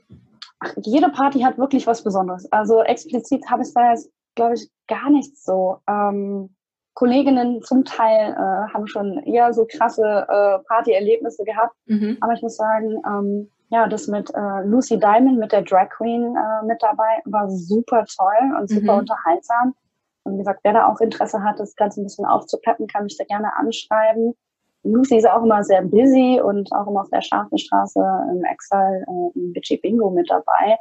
[0.82, 2.52] jede Party hat wirklich was Besonderes.
[2.52, 5.80] Also explizit habe ich da jetzt, glaube ich, gar nichts so.
[5.88, 6.56] Ähm,
[6.98, 11.76] Kolleginnen zum Teil äh, haben schon eher so krasse äh, Partyerlebnisse gehabt.
[11.86, 12.18] Mhm.
[12.22, 16.36] Aber ich muss sagen, ähm, ja, das mit äh, Lucy Diamond, mit der Drag Queen
[16.36, 19.00] äh, mit dabei, war super toll und super mhm.
[19.02, 19.76] unterhaltsam.
[20.24, 23.16] Und wie gesagt, wer da auch Interesse hat, das Ganze ein bisschen aufzupeppen, kann mich
[23.16, 24.34] da gerne anschreiben.
[24.82, 28.00] Lucy ist auch immer sehr busy und auch immer auf der Schafenstraße
[28.32, 30.80] im Excel äh, im Bitchy Bingo mit dabei.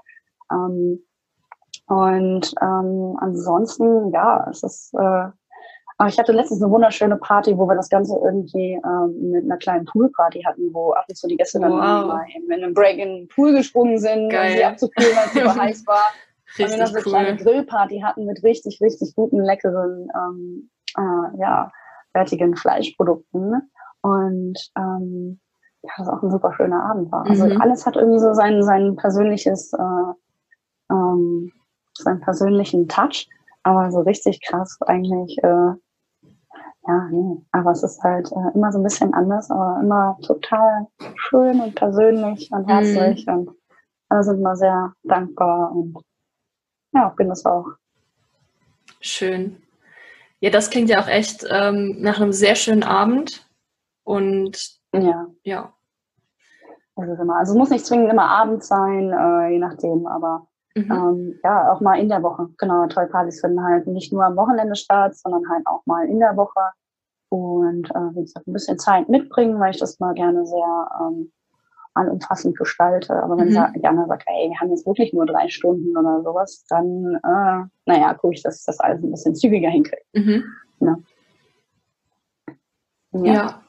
[0.50, 0.98] Ähm,
[1.88, 5.28] und ähm, ansonsten, ja, es ist äh,
[5.98, 9.56] aber ich hatte letztens eine wunderschöne Party, wo wir das Ganze irgendwie ähm, mit einer
[9.56, 11.78] kleinen Poolparty hatten, wo ab und zu die Gäste dann wow.
[11.78, 14.50] mal in einem Break in den Pool gesprungen sind, Geil.
[14.50, 16.04] um sie abzukühlen, weil es super heiß war.
[16.58, 17.12] Richtig und wir noch so eine cool.
[17.12, 21.72] kleine Grillparty hatten mit richtig, richtig guten, leckeren, ähm, äh, ja,
[22.12, 23.70] fertigen Fleischprodukten.
[24.02, 25.40] Und ähm,
[25.82, 27.26] ja, das auch ein super schöner Abend war.
[27.26, 27.60] Also mhm.
[27.60, 31.52] alles hat irgendwie so sein, sein persönliches, äh, ähm,
[31.94, 33.28] seinen persönlichen Touch.
[33.62, 35.72] Aber so richtig krass eigentlich äh,
[36.86, 37.42] ja, nee.
[37.52, 41.74] Aber es ist halt äh, immer so ein bisschen anders, aber immer total schön und
[41.74, 43.26] persönlich und herzlich.
[43.26, 43.34] Mhm.
[43.34, 43.50] Und
[44.08, 45.96] alle sind immer sehr dankbar und
[46.92, 47.66] ja, bin es auch.
[49.00, 49.62] Schön.
[50.40, 53.48] Ja, das klingt ja auch echt ähm, nach einem sehr schönen Abend.
[54.04, 55.26] Und ja.
[55.42, 55.72] ja.
[56.94, 60.46] Also, immer, also es muss nicht zwingend immer Abend sein, äh, je nachdem, aber
[60.76, 60.92] Mhm.
[60.92, 62.48] Ähm, ja, auch mal in der Woche.
[62.58, 66.18] Genau, Toy Partys finden halt nicht nur am Wochenende statt, sondern halt auch mal in
[66.18, 66.60] der Woche.
[67.30, 71.32] Und äh, wie gesagt, ein bisschen Zeit mitbringen, weil ich das mal gerne sehr ähm,
[71.94, 73.14] allumfassend gestalte.
[73.22, 73.80] Aber wenn mhm.
[73.82, 78.12] Jana sagt, ey, wir haben jetzt wirklich nur drei Stunden oder sowas, dann, äh, naja,
[78.12, 80.02] gucke ich, dass ich das alles ein bisschen zügiger hinkriege.
[80.12, 80.44] Mhm.
[80.80, 80.96] Ja.
[83.12, 83.32] ja.
[83.32, 83.62] ja.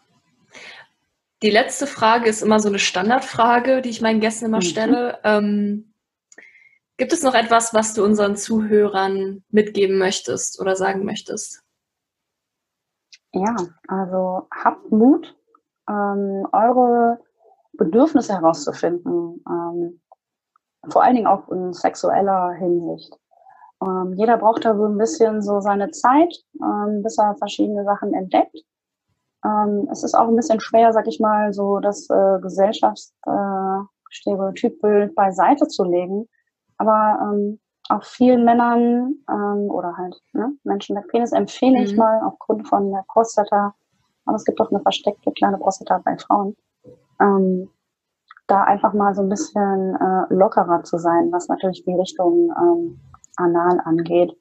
[1.42, 4.62] Die letzte Frage ist immer so eine Standardfrage, die ich meinen Gästen immer mhm.
[4.62, 5.20] stelle.
[5.24, 5.87] Ähm,
[6.98, 11.62] Gibt es noch etwas, was du unseren Zuhörern mitgeben möchtest oder sagen möchtest?
[13.34, 13.56] Ja,
[13.88, 15.38] also habt Mut,
[15.88, 17.20] ähm, eure
[17.74, 20.02] Bedürfnisse herauszufinden, ähm,
[20.90, 23.16] vor allen Dingen auch in sexueller Hinsicht.
[23.84, 28.16] Ähm, jeder braucht da so ein bisschen so seine Zeit, ähm, bis er verschiedene Sachen
[28.16, 28.58] entdeckt.
[29.46, 35.14] Ähm, es ist auch ein bisschen schwer, sag ich mal, so das äh, Gesellschaftsstereotypbild äh,
[35.14, 36.28] beiseite zu legen
[36.78, 37.60] aber ähm,
[37.90, 42.00] auch vielen Männern ähm, oder halt ne, Menschen mit Penis empfehle ich mhm.
[42.00, 43.74] mal aufgrund von der Prostata,
[44.26, 46.56] aber es gibt auch eine versteckte kleine Prostata bei Frauen,
[47.22, 47.70] ähm,
[48.48, 53.00] da einfach mal so ein bisschen äh, lockerer zu sein, was natürlich die Richtung ähm,
[53.36, 54.36] Anal angeht.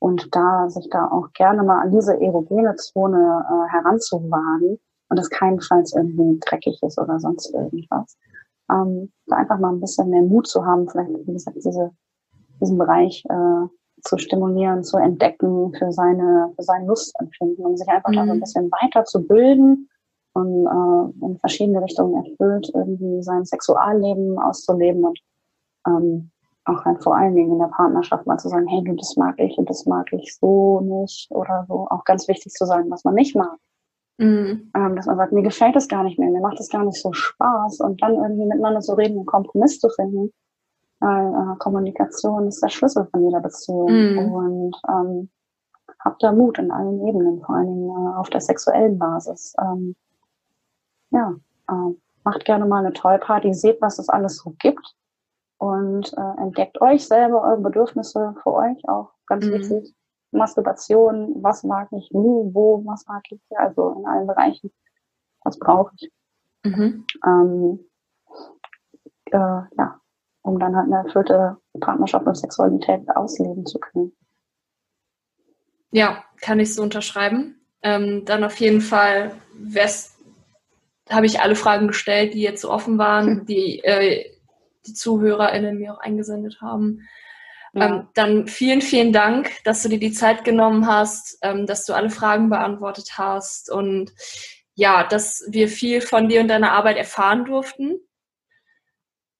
[0.00, 5.30] Und da sich da auch gerne mal an diese erogene Zone äh, heranzuwagen und das
[5.30, 8.16] keinenfalls irgendwie dreckig ist oder sonst irgendwas
[8.72, 11.90] ähm, da einfach mal ein bisschen mehr Mut zu haben, vielleicht, wie gesagt, diese,
[12.60, 13.66] diesen Bereich äh,
[14.02, 18.16] zu stimulieren, zu entdecken für seine, für sein Lustempfinden, um sich einfach mhm.
[18.16, 18.40] da so ein mhm.
[18.40, 19.88] bisschen weiter zu bilden
[20.34, 25.18] und äh, in verschiedene Richtungen erfüllt, irgendwie sein Sexualleben auszuleben und
[25.86, 26.30] ähm,
[26.64, 29.38] auch halt vor allen Dingen in der Partnerschaft mal zu sagen, hey, du, das mag
[29.38, 31.88] ich und das mag ich so nicht oder so.
[31.90, 33.58] Auch ganz wichtig zu sagen, was man nicht mag.
[34.22, 34.70] Mhm.
[34.76, 37.00] Ähm, dass man sagt, mir gefällt das gar nicht mehr, mir macht das gar nicht
[37.00, 40.32] so Spaß und dann irgendwie miteinander zu reden, einen Kompromiss zu finden.
[41.00, 44.32] Weil äh, Kommunikation ist der Schlüssel von jeder Beziehung mhm.
[44.32, 45.30] und ähm,
[45.98, 49.54] habt da Mut in allen Ebenen, vor allen Dingen äh, auf der sexuellen Basis.
[49.60, 49.96] Ähm,
[51.10, 51.34] ja,
[51.68, 54.94] äh, macht gerne mal eine Tollparty, seht, was es alles so gibt
[55.58, 59.52] und äh, entdeckt euch selber, eure Bedürfnisse für euch auch ganz mhm.
[59.52, 59.94] wichtig.
[60.32, 64.70] Masturbation, was mag ich, wie, wo, was mag ich, also in allen Bereichen,
[65.42, 66.10] was brauche ich.
[66.64, 67.06] Mhm.
[67.24, 67.80] Ähm,
[69.26, 70.00] äh, ja,
[70.42, 74.12] um dann halt eine erfüllte Partnerschaft und Sexualität ausleben zu können.
[75.90, 77.60] Ja, kann ich so unterschreiben.
[77.82, 79.32] Ähm, dann auf jeden Fall
[81.10, 84.32] habe ich alle Fragen gestellt, die jetzt so offen waren, die äh,
[84.86, 87.08] die ZuhörerInnen mir auch eingesendet haben.
[87.72, 87.86] Ja.
[87.86, 91.94] Ähm, dann vielen, vielen Dank, dass du dir die Zeit genommen hast, ähm, dass du
[91.94, 94.12] alle Fragen beantwortet hast und
[94.74, 97.98] ja, dass wir viel von dir und deiner Arbeit erfahren durften.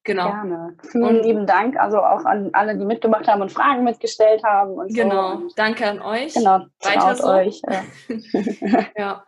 [0.05, 0.30] Genau.
[0.30, 0.76] Gerne.
[0.91, 4.72] Vielen und, lieben Dank, also auch an alle, die mitgemacht haben und Fragen mitgestellt haben.
[4.72, 5.49] Und genau, so.
[5.55, 6.35] danke an euch.
[6.35, 7.28] Genau, weiter so.
[7.28, 7.62] euch.
[8.61, 8.87] Ja.
[8.97, 9.24] ja.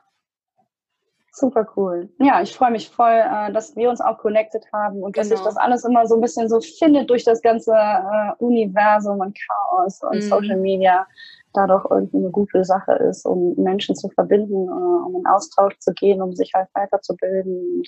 [1.37, 2.09] Super cool.
[2.21, 5.23] Ja, ich freue mich voll, äh, dass wir uns auch connected haben und genau.
[5.23, 5.49] dass sich genau.
[5.49, 10.01] das alles immer so ein bisschen so findet durch das ganze äh, Universum und Chaos
[10.03, 10.29] und mhm.
[10.29, 11.05] Social Media
[11.53, 15.93] dadurch irgendwie eine gute Sache ist, um Menschen zu verbinden, äh, um in Austausch zu
[15.93, 17.83] gehen, um sich halt weiterzubilden.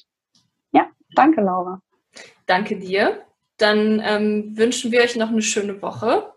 [0.72, 1.80] Ja, danke, Laura.
[2.46, 3.22] Danke dir.
[3.58, 6.32] Dann ähm, wünschen wir euch noch eine schöne Woche.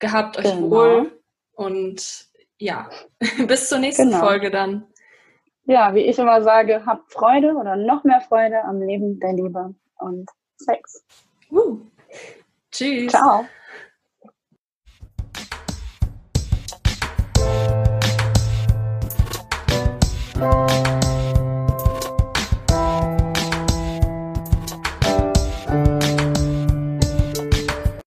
[0.00, 0.70] Gehabt euch genau.
[0.70, 2.26] wohl und
[2.58, 2.90] ja,
[3.46, 4.18] bis zur nächsten genau.
[4.18, 4.88] Folge dann
[5.66, 9.74] ja, wie ich immer sage, habt Freude oder noch mehr Freude am Leben der Liebe
[9.98, 11.04] und Sex.
[11.50, 11.78] Uh.
[12.70, 13.12] Tschüss.
[13.12, 13.44] Ciao.